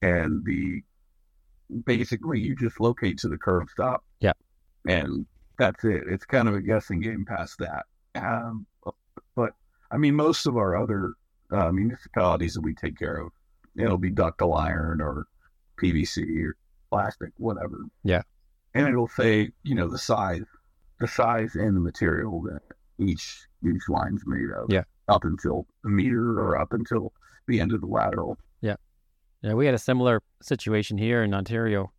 and 0.01 0.45
the 0.45 0.81
basically 1.85 2.39
you 2.39 2.55
just 2.55 2.79
locate 2.79 3.17
to 3.19 3.27
the 3.27 3.37
curb 3.37 3.69
stop. 3.69 4.03
Yeah. 4.21 4.31
And 4.87 5.25
that's 5.57 5.83
it. 5.83 6.03
It's 6.07 6.25
kind 6.25 6.47
of 6.47 6.55
a 6.55 6.61
guessing 6.61 7.01
game 7.01 7.25
past 7.27 7.57
that. 7.59 7.85
Um, 8.15 8.65
but 9.35 9.51
I 9.91 9.97
mean, 9.97 10.15
most 10.15 10.45
of 10.45 10.57
our 10.57 10.75
other 10.81 11.13
uh, 11.51 11.71
municipalities 11.71 12.53
that 12.53 12.61
we 12.61 12.73
take 12.73 12.97
care 12.97 13.17
of, 13.17 13.31
it'll 13.77 13.97
be 13.97 14.09
ductile 14.11 14.53
iron 14.53 15.01
or 15.01 15.27
PVC 15.81 16.45
or 16.45 16.55
plastic, 16.89 17.29
whatever. 17.37 17.77
Yeah. 18.03 18.21
And 18.73 18.87
it'll 18.87 19.07
say, 19.07 19.49
you 19.63 19.75
know, 19.75 19.87
the 19.87 19.97
size, 19.97 20.43
the 20.99 21.07
size 21.07 21.55
and 21.55 21.75
the 21.75 21.79
material 21.81 22.41
that 22.43 22.61
each 22.99 23.39
each 23.65 23.89
line's 23.89 24.21
made 24.25 24.49
of. 24.55 24.71
Yeah. 24.71 24.83
Up 25.07 25.23
until 25.23 25.65
the 25.83 25.89
meter 25.89 26.39
or 26.39 26.57
up 26.59 26.71
until 26.73 27.13
the 27.47 27.59
end 27.59 27.71
of 27.73 27.81
the 27.81 27.87
lateral. 27.87 28.37
Yeah, 28.61 28.75
Yeah. 29.41 29.53
we 29.55 29.65
had 29.65 29.73
a 29.73 29.79
similar 29.79 30.21
situation 30.41 30.97
here 30.99 31.23
in 31.23 31.33
Ontario 31.33 31.91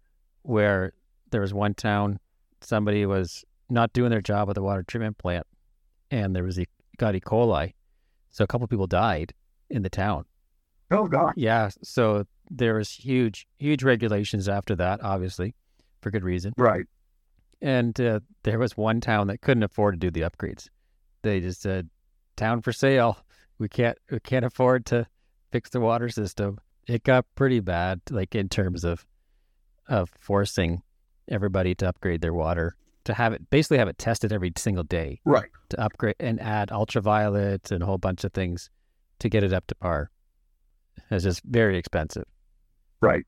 where 0.42 0.92
there 1.30 1.40
was 1.40 1.52
one 1.52 1.74
town, 1.74 2.20
somebody 2.60 3.04
was 3.06 3.44
not 3.68 3.92
doing 3.92 4.10
their 4.10 4.20
job 4.20 4.48
at 4.48 4.54
the 4.54 4.62
water 4.62 4.84
treatment 4.84 5.18
plant, 5.18 5.44
and 6.10 6.34
there 6.34 6.44
was 6.44 6.58
e- 6.58 6.66
got 6.98 7.14
E. 7.14 7.20
coli. 7.20 7.74
So 8.30 8.44
a 8.44 8.46
couple 8.46 8.66
people 8.66 8.86
died 8.86 9.34
in 9.68 9.82
the 9.82 9.90
town. 9.90 10.24
Oh 10.90 11.06
God. 11.06 11.34
Yeah, 11.36 11.70
so 11.82 12.24
there 12.50 12.74
was 12.74 12.90
huge, 12.90 13.46
huge 13.58 13.82
regulations 13.82 14.48
after 14.48 14.74
that, 14.76 15.00
obviously. 15.02 15.54
for 16.00 16.10
good 16.10 16.24
reason. 16.24 16.52
Right. 16.56 16.86
And 17.62 18.00
uh, 18.00 18.20
there 18.42 18.58
was 18.58 18.76
one 18.76 19.00
town 19.00 19.26
that 19.28 19.42
couldn't 19.42 19.62
afford 19.62 19.94
to 19.94 19.98
do 19.98 20.10
the 20.10 20.28
upgrades. 20.28 20.68
They 21.22 21.40
just 21.40 21.60
said, 21.60 21.90
"Town 22.36 22.62
for 22.62 22.72
sale. 22.72 23.18
We 23.58 23.68
can't. 23.68 23.98
We 24.10 24.18
can't 24.20 24.44
afford 24.46 24.86
to 24.86 25.06
fix 25.52 25.68
the 25.70 25.80
water 25.80 26.08
system." 26.08 26.58
It 26.88 27.04
got 27.04 27.26
pretty 27.34 27.60
bad, 27.60 28.00
like 28.10 28.34
in 28.34 28.48
terms 28.48 28.82
of 28.84 29.06
of 29.88 30.10
forcing 30.18 30.82
everybody 31.28 31.74
to 31.76 31.88
upgrade 31.88 32.22
their 32.22 32.32
water 32.32 32.74
to 33.04 33.14
have 33.14 33.32
it 33.32 33.48
basically 33.50 33.78
have 33.78 33.88
it 33.88 33.98
tested 33.98 34.32
every 34.32 34.52
single 34.56 34.84
day 34.84 35.20
Right. 35.24 35.48
to 35.70 35.80
upgrade 35.80 36.16
and 36.20 36.40
add 36.40 36.70
ultraviolet 36.70 37.70
and 37.70 37.82
a 37.82 37.86
whole 37.86 37.98
bunch 37.98 38.24
of 38.24 38.32
things 38.32 38.70
to 39.20 39.28
get 39.28 39.42
it 39.42 39.52
up 39.52 39.66
to 39.68 39.74
par. 39.74 40.10
It's 41.10 41.24
just 41.24 41.42
very 41.44 41.76
expensive. 41.78 42.24
Right. 43.00 43.24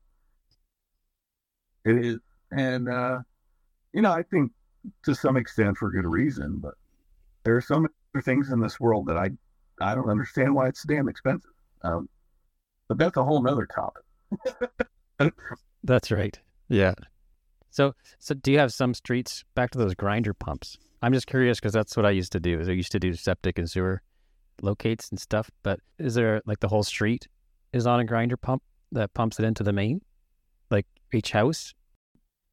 It 1.85 2.05
is. 2.05 2.19
And, 2.51 2.87
uh, 2.87 3.19
you 3.93 4.01
know, 4.01 4.11
I 4.11 4.23
think 4.23 4.51
to 5.03 5.15
some 5.15 5.37
extent 5.37 5.77
for 5.77 5.89
good 5.89 6.05
reason, 6.05 6.59
but 6.59 6.75
there 7.43 7.55
are 7.57 7.61
some 7.61 7.87
other 8.15 8.21
things 8.21 8.51
in 8.51 8.59
this 8.59 8.79
world 8.79 9.07
that 9.07 9.17
I, 9.17 9.31
I 9.81 9.95
don't 9.95 10.09
understand 10.09 10.53
why 10.55 10.67
it's 10.67 10.83
damn 10.83 11.09
expensive. 11.09 11.49
Um, 11.81 12.07
but 12.87 12.97
that's 12.97 13.17
a 13.17 13.23
whole 13.23 13.41
nother 13.41 13.65
topic. 13.67 14.03
That's 15.83 16.11
right. 16.11 16.39
Yeah. 16.69 16.93
So, 17.73 17.93
so 18.19 18.35
do 18.35 18.51
you 18.51 18.59
have 18.59 18.71
some 18.71 18.93
streets 18.93 19.43
back 19.55 19.71
to 19.71 19.79
those 19.79 19.95
grinder 19.95 20.35
pumps? 20.35 20.77
I'm 21.01 21.11
just 21.11 21.25
curious 21.25 21.59
because 21.59 21.73
that's 21.73 21.97
what 21.97 22.05
I 22.05 22.11
used 22.11 22.31
to 22.33 22.39
do. 22.39 22.59
Is 22.59 22.69
I 22.69 22.73
used 22.73 22.91
to 22.91 22.99
do 22.99 23.15
septic 23.15 23.57
and 23.57 23.67
sewer 23.67 24.03
locates 24.61 25.09
and 25.09 25.19
stuff. 25.19 25.49
But 25.63 25.79
is 25.97 26.13
there 26.13 26.39
like 26.45 26.59
the 26.59 26.67
whole 26.67 26.83
street 26.83 27.27
is 27.73 27.87
on 27.87 27.99
a 27.99 28.05
grinder 28.05 28.37
pump 28.37 28.61
that 28.91 29.11
pumps 29.15 29.39
it 29.39 29.45
into 29.45 29.63
the 29.63 29.73
main, 29.73 30.01
like 30.69 30.85
each 31.11 31.31
house? 31.31 31.73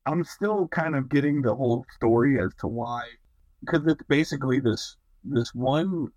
I'm 0.07 0.25
still 0.25 0.67
kind 0.69 0.97
of 0.97 1.11
getting 1.11 1.43
the 1.43 1.55
whole 1.55 1.85
story 1.95 2.41
as 2.41 2.55
to 2.61 2.67
why, 2.67 3.03
because 3.61 3.87
it's 3.87 4.03
basically 4.09 4.59
this 4.59 4.97
this 5.23 5.55
one 5.55 6.09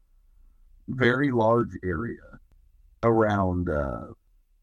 very 0.88 1.30
large 1.30 1.78
area 1.84 2.22
around 3.04 3.68
uh, 3.70 4.06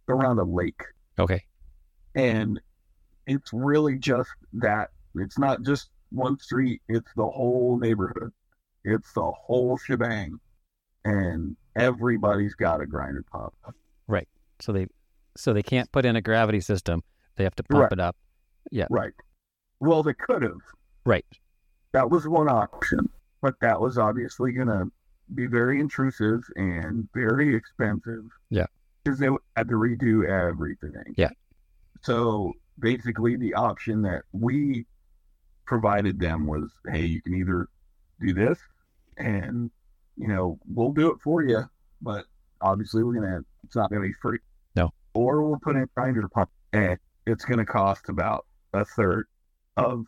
around 0.08 0.38
a 0.38 0.44
lake, 0.44 0.82
Okay. 1.18 1.44
and 2.14 2.58
it's 3.30 3.52
really 3.52 3.96
just 3.98 4.30
that. 4.54 4.90
It's 5.14 5.38
not 5.38 5.62
just 5.62 5.90
one 6.10 6.38
street; 6.38 6.82
it's 6.88 7.10
the 7.16 7.26
whole 7.26 7.78
neighborhood. 7.78 8.32
It's 8.84 9.12
the 9.12 9.30
whole 9.30 9.76
shebang, 9.78 10.38
and 11.04 11.56
everybody's 11.76 12.54
got 12.54 12.80
a 12.80 12.86
grinder 12.86 13.24
pump. 13.30 13.54
Right. 14.08 14.28
So 14.60 14.72
they, 14.72 14.86
so 15.36 15.52
they 15.52 15.62
can't 15.62 15.90
put 15.92 16.04
in 16.04 16.16
a 16.16 16.20
gravity 16.20 16.60
system. 16.60 17.02
They 17.36 17.44
have 17.44 17.54
to 17.56 17.62
pump 17.62 17.82
Right. 17.82 17.92
it 17.92 18.00
up. 18.00 18.16
Yeah. 18.70 18.86
Right. 18.90 19.12
Well, 19.80 20.02
they 20.02 20.14
could 20.14 20.42
have. 20.42 20.60
Right. 21.06 21.24
That 21.92 22.10
was 22.10 22.26
one 22.28 22.48
option, 22.48 23.08
but 23.40 23.54
that 23.60 23.80
was 23.80 23.98
obviously 23.98 24.52
going 24.52 24.68
to 24.68 24.86
be 25.34 25.46
very 25.46 25.80
intrusive 25.80 26.42
and 26.56 27.08
very 27.14 27.54
expensive. 27.54 28.24
Yeah. 28.50 28.66
Because 29.04 29.18
they 29.18 29.28
had 29.56 29.68
to 29.68 29.74
redo 29.74 30.28
everything. 30.28 31.14
Yeah. 31.16 31.30
So 32.02 32.52
basically, 32.80 33.36
the 33.36 33.54
option 33.54 34.02
that 34.02 34.22
we 34.32 34.86
provided 35.66 36.18
them 36.18 36.46
was 36.46 36.70
hey, 36.90 37.04
you 37.06 37.22
can 37.22 37.34
either 37.34 37.68
do 38.20 38.32
this 38.34 38.58
and, 39.16 39.70
you 40.16 40.28
know, 40.28 40.58
we'll 40.66 40.92
do 40.92 41.10
it 41.12 41.18
for 41.22 41.42
you, 41.42 41.62
but 42.02 42.24
obviously, 42.60 43.02
we're 43.02 43.14
going 43.14 43.30
to, 43.30 43.44
it's 43.64 43.76
not 43.76 43.90
going 43.90 44.02
to 44.02 44.08
be 44.08 44.14
free. 44.20 44.38
No. 44.76 44.90
Or 45.14 45.42
we'll 45.42 45.58
put 45.60 45.76
in 45.76 45.82
a 45.82 45.86
grinder 45.94 46.26
pump 46.28 46.50
and 46.72 46.98
it's 47.26 47.44
going 47.44 47.58
to 47.58 47.64
cost 47.64 48.08
about 48.08 48.46
a 48.72 48.84
third 48.84 49.26
of 49.76 50.06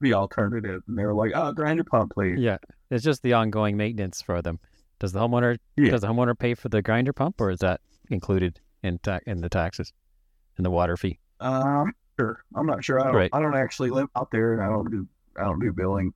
the 0.00 0.14
alternative. 0.14 0.82
And 0.88 0.98
they 0.98 1.04
were 1.04 1.14
like, 1.14 1.32
oh, 1.34 1.52
grinder 1.52 1.84
pump, 1.84 2.12
please. 2.14 2.38
Yeah. 2.38 2.58
It's 2.90 3.04
just 3.04 3.22
the 3.22 3.34
ongoing 3.34 3.76
maintenance 3.76 4.22
for 4.22 4.42
them. 4.42 4.58
Does 4.98 5.12
the 5.12 5.20
homeowner 5.20 5.56
Yeah. 5.76 5.90
does 5.90 6.02
the 6.02 6.08
homeowner 6.08 6.38
pay 6.38 6.54
for 6.54 6.68
the 6.68 6.82
grinder 6.82 7.12
pump, 7.12 7.40
or 7.40 7.50
is 7.50 7.60
that 7.60 7.80
included 8.10 8.60
in 8.82 8.98
ta- 8.98 9.20
in 9.26 9.40
the 9.40 9.48
taxes, 9.48 9.92
in 10.58 10.64
the 10.64 10.70
water 10.70 10.96
fee? 10.96 11.18
Um, 11.40 11.92
sure. 12.18 12.44
I'm 12.54 12.66
not 12.66 12.84
sure. 12.84 13.00
I 13.00 13.04
don't, 13.04 13.14
Right. 13.14 13.30
I 13.32 13.40
don't 13.40 13.56
actually 13.56 13.90
live 13.90 14.08
out 14.16 14.30
there 14.30 14.52
and 14.54 14.62
I 14.62 14.68
don't 14.68 14.90
do, 14.90 15.06
I 15.36 15.44
don't 15.44 15.60
do 15.60 15.72
billing. 15.72 16.12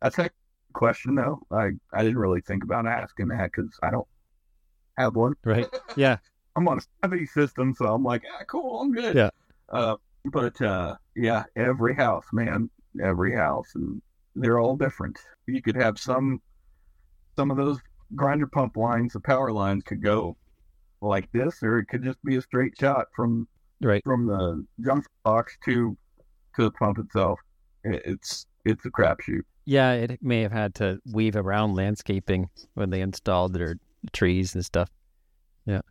That's 0.00 0.18
a 0.18 0.30
question 0.72 1.14
though. 1.14 1.40
I, 1.50 1.70
I 1.92 2.02
didn't 2.02 2.18
really 2.18 2.40
think 2.40 2.64
about 2.64 2.86
asking 2.86 3.28
that 3.28 3.50
because 3.52 3.78
I 3.82 3.90
don't 3.90 4.06
have 4.96 5.16
one. 5.16 5.34
Right. 5.44 5.66
Yeah. 5.96 6.18
I'm 6.54 6.68
on 6.68 6.78
a 6.78 6.82
savvy 7.02 7.26
system, 7.26 7.74
so 7.74 7.92
I'm 7.92 8.02
like, 8.02 8.22
ah, 8.32 8.44
cool, 8.48 8.80
I'm 8.80 8.92
good. 8.92 9.14
Yeah. 9.14 9.30
Uh, 9.68 9.96
but 10.24 10.58
uh, 10.62 10.96
yeah, 11.14 11.44
every 11.54 11.94
house, 11.94 12.24
man, 12.32 12.70
every 13.02 13.34
house, 13.34 13.72
and 13.74 14.00
they're 14.34 14.58
all 14.58 14.74
different. 14.74 15.18
You 15.46 15.60
could 15.60 15.76
have 15.76 15.98
some, 15.98 16.40
some 17.36 17.50
of 17.50 17.58
those 17.58 17.78
grinder 18.14 18.46
pump 18.46 18.76
lines, 18.78 19.12
the 19.12 19.20
power 19.20 19.52
lines, 19.52 19.84
could 19.84 20.02
go 20.02 20.36
like 21.02 21.30
this, 21.32 21.62
or 21.62 21.78
it 21.78 21.86
could 21.86 22.02
just 22.02 22.22
be 22.24 22.36
a 22.36 22.42
straight 22.42 22.72
shot 22.78 23.06
from 23.14 23.46
Right. 23.80 24.02
from 24.04 24.26
the 24.26 24.64
junction 24.84 25.10
box 25.24 25.56
to 25.66 25.96
to 26.56 26.62
the 26.64 26.70
pump 26.70 26.98
itself. 26.98 27.38
It's 27.84 28.46
it's 28.64 28.84
a 28.86 28.90
crapshoot. 28.90 29.42
Yeah. 29.64 29.92
It 29.92 30.18
may 30.22 30.42
have 30.42 30.52
had 30.52 30.74
to 30.76 30.98
weave 31.12 31.36
around 31.36 31.74
landscaping 31.74 32.48
when 32.74 32.90
they 32.90 33.00
installed 33.00 33.52
their 33.54 33.76
trees 34.12 34.54
and 34.54 34.64
stuff. 34.64 34.90
Yeah. 35.66 35.82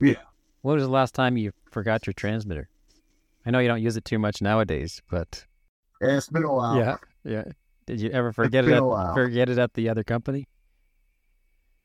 Yeah. 0.00 0.14
When 0.62 0.74
was 0.74 0.84
the 0.84 0.90
last 0.90 1.14
time 1.14 1.36
you 1.36 1.52
forgot 1.70 2.06
your 2.06 2.14
transmitter? 2.14 2.68
I 3.46 3.50
know 3.50 3.58
you 3.60 3.68
don't 3.68 3.80
use 3.82 3.96
it 3.96 4.04
too 4.04 4.18
much 4.18 4.42
nowadays, 4.42 5.00
but 5.10 5.46
eh, 6.02 6.16
It's 6.16 6.28
been 6.28 6.44
a 6.44 6.52
while. 6.52 6.76
yeah, 6.76 6.96
yeah. 7.24 7.44
Did 7.86 8.00
you 8.00 8.10
ever 8.10 8.32
forget 8.32 8.66
it? 8.66 8.72
At, 8.72 9.14
forget 9.14 9.48
it 9.48 9.56
at 9.58 9.72
the 9.74 9.88
other 9.88 10.04
company? 10.04 10.46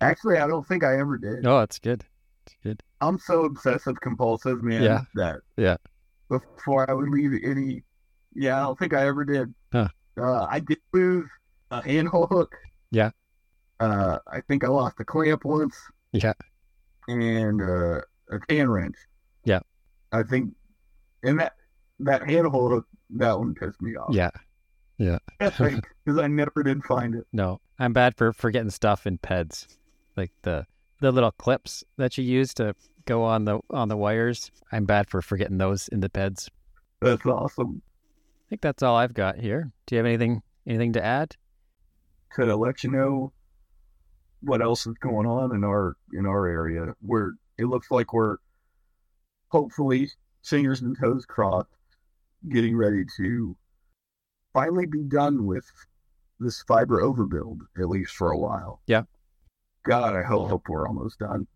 Actually, 0.01 0.37
I 0.37 0.47
don't 0.47 0.67
think 0.67 0.83
I 0.83 0.99
ever 0.99 1.17
did. 1.17 1.43
No, 1.43 1.59
that's 1.59 1.79
good. 1.79 2.03
Good. 2.63 2.81
I'm 3.01 3.17
so 3.17 3.45
obsessive 3.45 3.99
compulsive, 4.01 4.63
man. 4.63 4.83
Yeah. 4.83 5.01
That 5.15 5.41
Yeah. 5.57 5.77
Before 6.29 6.89
I 6.89 6.93
would 6.93 7.09
leave 7.09 7.31
any, 7.43 7.83
yeah, 8.33 8.57
I 8.57 8.63
don't 8.63 8.79
think 8.79 8.93
I 8.93 9.05
ever 9.05 9.23
did. 9.25 9.53
Huh. 9.71 9.89
Uh, 10.19 10.47
I 10.49 10.59
did 10.59 10.79
lose 10.93 11.29
a 11.71 11.81
handhole 11.81 12.27
hook. 12.29 12.55
Yeah. 12.91 13.11
Uh, 13.79 14.19
I 14.27 14.41
think 14.41 14.63
I 14.63 14.67
lost 14.67 14.99
a 14.99 15.05
clamp 15.05 15.45
once. 15.45 15.75
Yeah. 16.13 16.33
And 17.07 17.61
uh, 17.61 18.01
a 18.31 18.39
can 18.47 18.69
wrench. 18.69 18.95
Yeah. 19.43 19.59
I 20.11 20.23
think, 20.23 20.53
and 21.23 21.39
that 21.39 21.53
that 21.99 22.21
handhole 22.23 22.69
hook, 22.69 22.87
that 23.11 23.37
one 23.37 23.53
pissed 23.53 23.81
me 23.81 23.95
off. 23.95 24.13
Yeah. 24.15 24.31
Yeah. 24.97 25.19
because 25.39 25.81
I 26.17 26.27
never 26.27 26.63
did 26.63 26.83
find 26.83 27.15
it. 27.15 27.25
No, 27.33 27.59
I'm 27.79 27.93
bad 27.93 28.15
for 28.15 28.31
forgetting 28.33 28.69
stuff 28.69 29.05
in 29.05 29.17
PEDs, 29.17 29.67
like 30.15 30.31
the 30.43 30.65
the 30.99 31.11
little 31.11 31.31
clips 31.31 31.83
that 31.97 32.17
you 32.17 32.23
use 32.23 32.53
to 32.55 32.75
go 33.05 33.23
on 33.23 33.45
the 33.45 33.59
on 33.69 33.87
the 33.87 33.97
wires. 33.97 34.51
I'm 34.71 34.85
bad 34.85 35.09
for 35.09 35.21
forgetting 35.21 35.57
those 35.57 35.87
in 35.89 35.99
the 35.99 36.09
beds. 36.09 36.49
That's 37.01 37.25
awesome. 37.25 37.81
I 37.85 38.49
think 38.49 38.61
that's 38.61 38.83
all 38.83 38.95
I've 38.95 39.13
got 39.13 39.37
here. 39.37 39.71
Do 39.85 39.95
you 39.95 39.97
have 39.97 40.05
anything 40.05 40.41
anything 40.67 40.93
to 40.93 41.03
add? 41.03 41.35
Could 42.31 42.49
I 42.49 42.53
let 42.53 42.83
you 42.83 42.91
know 42.91 43.31
what 44.45 44.61
else 44.61 44.85
is 44.85 44.95
going 44.99 45.25
on 45.25 45.55
in 45.55 45.63
our 45.63 45.97
in 46.13 46.25
our 46.25 46.47
area. 46.47 46.93
Where 47.01 47.33
it 47.57 47.65
looks 47.65 47.91
like 47.91 48.13
we're 48.13 48.37
hopefully 49.49 50.09
fingers 50.43 50.81
and 50.81 50.97
toes 50.99 51.25
crossed, 51.25 51.69
getting 52.49 52.77
ready 52.77 53.03
to 53.17 53.55
finally 54.53 54.85
be 54.85 55.03
done 55.03 55.45
with 55.45 55.65
this 56.39 56.61
fiber 56.63 57.01
overbuild, 57.01 57.59
at 57.77 57.89
least 57.89 58.13
for 58.13 58.31
a 58.31 58.37
while. 58.37 58.81
Yeah. 58.87 59.03
God, 59.85 60.15
I 60.15 60.23
hope 60.23 60.67
we're 60.67 60.87
almost 60.87 61.19
done. 61.19 61.47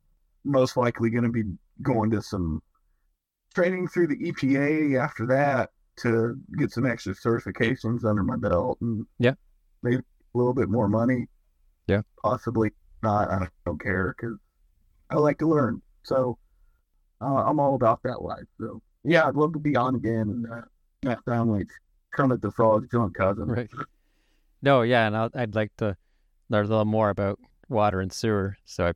Most 0.46 0.78
likely 0.78 1.10
going 1.10 1.24
to 1.24 1.30
be 1.32 1.44
going 1.82 2.12
to 2.12 2.22
some 2.22 2.62
training 3.54 3.88
through 3.88 4.08
the 4.08 4.32
EPA 4.32 5.00
after 5.02 5.26
that 5.28 5.70
to 5.98 6.38
get 6.58 6.72
some 6.72 6.86
extra 6.86 7.14
certifications 7.14 8.06
under 8.06 8.24
my 8.24 8.38
belt 8.38 8.78
and 8.82 9.06
Yeah. 9.18 9.34
maybe 9.84 9.98
a 9.98 10.38
little 10.38 10.54
bit 10.54 10.70
more 10.70 10.88
money. 10.88 11.28
Yeah. 11.88 12.04
Possibly 12.24 12.72
not. 13.04 13.30
I 13.30 13.48
don't 13.66 13.82
care 13.82 14.16
because 14.18 14.38
I 15.10 15.16
like 15.16 15.40
to 15.40 15.48
learn. 15.48 15.82
So 16.04 16.38
uh, 17.22 17.26
I'm 17.46 17.60
all 17.60 17.76
about 17.76 18.02
that 18.04 18.22
life. 18.22 18.46
So 18.60 18.82
yeah, 19.04 19.28
I'd 19.28 19.36
love 19.36 19.54
to 19.54 19.60
be 19.60 19.76
on 19.76 19.96
again 19.96 20.30
and 20.30 20.46
uh, 20.52 20.62
not 21.04 21.26
sound 21.26 21.52
like 21.52 21.68
Kermit 22.14 22.42
the 22.42 22.52
Frog's 22.52 22.88
drunk 22.90 23.16
cousin. 23.18 23.48
Right. 23.48 23.70
No, 24.62 24.84
yeah, 24.84 25.08
and 25.08 25.32
I'd 25.36 25.56
like 25.56 25.72
to 25.78 25.96
learn 26.50 26.66
a 26.66 26.70
little 26.70 26.86
more 26.86 27.10
about 27.10 27.40
water 27.70 28.02
and 28.02 28.12
sewer, 28.12 28.58
so 28.66 28.88
I, 28.88 28.94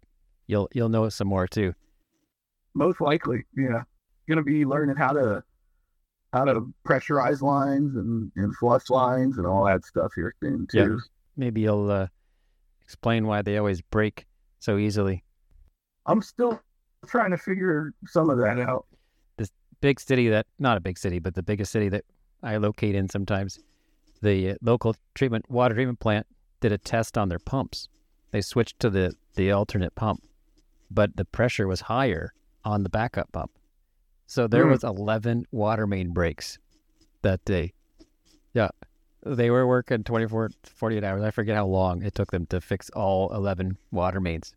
you'll 0.48 0.70
you'll 0.74 0.90
know 0.90 1.08
some 1.10 1.28
more 1.28 1.48
too. 1.48 1.74
Most 2.74 3.00
likely, 3.00 3.46
yeah. 3.56 3.84
Gonna 4.28 4.44
be 4.44 4.66
learning 4.66 4.96
how 4.96 5.14
to 5.14 5.44
how 6.34 6.46
to 6.46 6.74
pressurize 6.86 7.42
lines 7.42 7.96
and, 7.96 8.32
and 8.36 8.56
flush 8.56 8.90
lines 8.90 9.38
and 9.38 9.46
all 9.46 9.66
that 9.66 9.86
stuff 9.86 10.12
here 10.16 10.34
soon 10.42 10.68
Yeah. 10.74 10.98
Maybe 11.38 11.62
you'll 11.62 11.90
uh, 11.90 12.08
explain 12.82 13.28
why 13.28 13.44
they 13.44 13.58
always 13.58 13.82
break 13.82 14.26
so 14.60 14.78
easily. 14.78 15.24
I'm 16.06 16.22
still 16.22 16.60
trying 17.08 17.32
to 17.32 17.38
figure 17.38 17.94
some 18.08 18.30
of 18.30 18.38
that 18.40 18.60
out. 18.60 18.86
This 19.38 19.52
big 19.82 20.00
city 20.00 20.30
that 20.30 20.48
not 20.60 20.78
a 20.78 20.82
big 20.82 20.98
city, 20.98 21.20
but 21.20 21.36
the 21.36 21.44
biggest 21.44 21.72
city 21.72 21.90
that 21.90 22.06
I 22.42 22.58
locate 22.58 22.96
in 22.96 23.10
sometimes. 23.10 23.60
The 24.22 24.58
local 24.62 24.96
treatment 25.16 25.50
water 25.50 25.76
treatment 25.76 26.00
plant 26.00 26.26
did 26.62 26.72
a 26.72 26.78
test 26.78 27.18
on 27.18 27.30
their 27.30 27.40
pumps. 27.40 27.90
They 28.34 28.42
switched 28.42 28.80
to 28.80 28.90
the 28.90 29.14
the 29.36 29.52
alternate 29.52 29.94
pump, 29.96 30.24
but 30.90 31.16
the 31.16 31.24
pressure 31.26 31.68
was 31.68 31.82
higher 31.82 32.34
on 32.66 32.82
the 32.82 32.90
backup 32.90 33.32
pump. 33.32 33.52
So 34.26 34.48
there 34.48 34.64
Hmm. 34.66 34.72
was 34.72 34.84
11 34.84 35.46
water 35.52 35.86
main 35.86 36.12
breaks 36.14 36.58
that 37.22 37.46
day. 37.46 37.74
Yeah. 38.54 38.70
They 39.26 39.50
were 39.52 39.68
working 39.68 40.04
24 40.04 40.50
48 40.64 41.04
hours. 41.04 41.24
I 41.24 41.30
forget 41.32 41.56
how 41.56 41.68
long 41.68 42.02
it 42.04 42.16
took 42.16 42.32
them 42.32 42.46
to 42.48 42.60
fix 42.60 42.90
all 42.90 43.32
11 43.34 43.78
water 43.92 44.20
mains. 44.20 44.56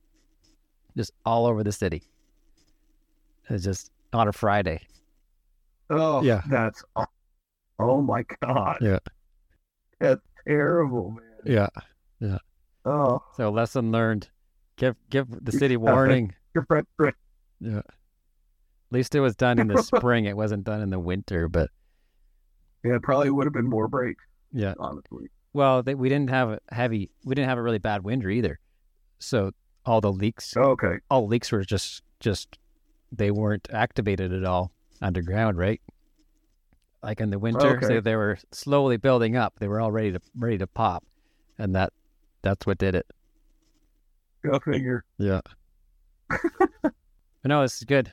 Just 0.97 1.13
all 1.27 1.47
over 1.47 1.63
the 1.63 1.71
city. 1.73 2.03
It's 3.51 3.63
just 3.65 3.91
on 4.15 4.27
a 4.27 4.33
Friday. 4.33 4.87
Oh, 5.91 6.23
Yeah. 6.23 6.43
That's 6.49 6.83
oh 7.79 8.01
my 8.01 8.25
god. 8.43 8.79
Yeah. 8.81 8.99
That's 10.01 10.23
terrible, 10.47 11.11
man. 11.11 11.25
Yeah. 11.45 11.69
Yeah. 12.21 12.39
Oh, 12.87 13.23
So 13.37 13.51
lesson 13.51 13.91
learned. 13.93 14.29
Give 14.77 14.95
give 15.11 15.27
the 15.45 15.53
city 15.53 15.77
warning. 15.77 16.35
your 16.55 16.65
friend, 16.67 16.87
friend. 16.97 17.15
Yeah. 17.61 17.79
At 17.79 17.85
least 18.93 19.15
it 19.15 19.21
was 19.21 19.35
done 19.35 19.59
in 19.59 19.67
the 19.69 19.83
spring. 19.83 20.27
It 20.27 20.37
wasn't 20.37 20.65
done 20.65 20.81
in 20.83 20.91
the 20.91 20.99
winter, 21.01 21.49
but 21.49 21.71
Yeah, 22.85 22.95
it 22.97 23.03
probably 23.03 23.31
would 23.31 23.45
have 23.47 23.53
been 23.55 23.69
more 23.69 23.89
break. 23.89 24.17
yeah. 24.53 24.75
honestly. 24.79 25.27
Well, 25.53 25.83
they, 25.83 25.95
we 25.95 26.09
didn't 26.09 26.31
have 26.31 26.51
a 26.51 26.61
heavy. 26.71 27.11
We 27.25 27.35
didn't 27.35 27.49
have 27.49 27.59
a 27.59 27.63
really 27.63 27.79
bad 27.79 28.05
winter 28.05 28.29
either. 28.31 28.61
So 29.19 29.51
all 29.85 30.01
the 30.01 30.13
leaks, 30.13 30.55
oh, 30.57 30.71
Okay. 30.73 30.99
all 31.11 31.27
leaks 31.27 31.51
were 31.51 31.65
just 31.65 32.03
just 32.21 32.59
they 33.11 33.31
weren't 33.31 33.67
activated 33.73 34.33
at 34.33 34.45
all 34.45 34.71
underground, 35.01 35.57
right? 35.59 35.81
Like 37.03 37.21
in 37.21 37.31
the 37.31 37.39
winter, 37.39 37.79
so 37.81 37.87
Okay. 37.89 38.01
they 38.01 38.17
were 38.17 38.39
slowly 38.53 38.97
building 38.99 39.37
up. 39.37 39.55
They 39.59 39.69
were 39.69 39.81
all 39.81 39.91
ready 39.93 40.13
to 40.13 40.21
ready 40.37 40.59
to 40.59 40.67
pop, 40.67 41.05
and 41.59 41.75
that 41.75 41.93
that's 42.47 42.65
what 42.67 42.79
did 42.79 42.95
it. 42.95 43.07
Go 44.45 44.59
figure. 44.61 45.05
Yeah. 45.19 45.41
but 46.31 46.93
no, 47.45 47.63
this 47.63 47.77
is 47.79 47.85
good. 47.85 48.11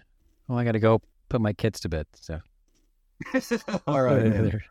Well, 0.47 0.57
I 0.57 0.63
got 0.63 0.71
to 0.73 0.79
go 0.79 1.01
put 1.29 1.39
my 1.41 1.53
kids 1.53 1.79
to 1.81 1.89
bed. 1.89 2.07
So 2.13 2.39
All 3.87 4.01
right. 4.01 4.25
man. 4.25 4.61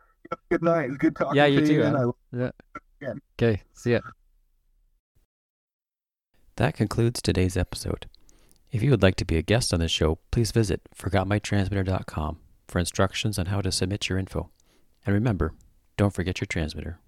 Good 0.51 0.63
night. 0.63 0.89
It's 0.89 0.97
good 0.99 1.15
talking 1.15 1.37
Yeah, 1.37 1.47
to 1.47 1.53
you 1.53 1.67
too, 1.67 1.81
man. 1.81 1.95
Adam. 1.95 2.53
I 3.03 3.07
Okay, 3.41 3.63
see 3.75 3.93
ya. 3.93 4.01
That 6.57 6.75
concludes 6.75 7.23
today's 7.23 7.57
episode. 7.57 8.07
If 8.71 8.83
you 8.83 8.91
would 8.91 9.03
like 9.03 9.17
to 9.17 9.25
be 9.25 9.37
a 9.37 9.43
guest 9.43 9.73
on 9.75 9.81
the 9.81 9.89
show, 9.89 10.19
please 10.31 10.51
visit 10.53 10.81
forgotmytransmitter.com 10.97 12.39
for 12.69 12.79
instructions 12.79 13.39
on 13.39 13.47
how 13.47 13.61
to 13.61 13.71
submit 13.73 14.09
your 14.09 14.19
info. 14.19 14.51
And 15.05 15.15
remember, 15.15 15.53
don't 15.97 16.13
forget 16.15 16.41
your 16.41 16.47
transmitter. 16.47 16.99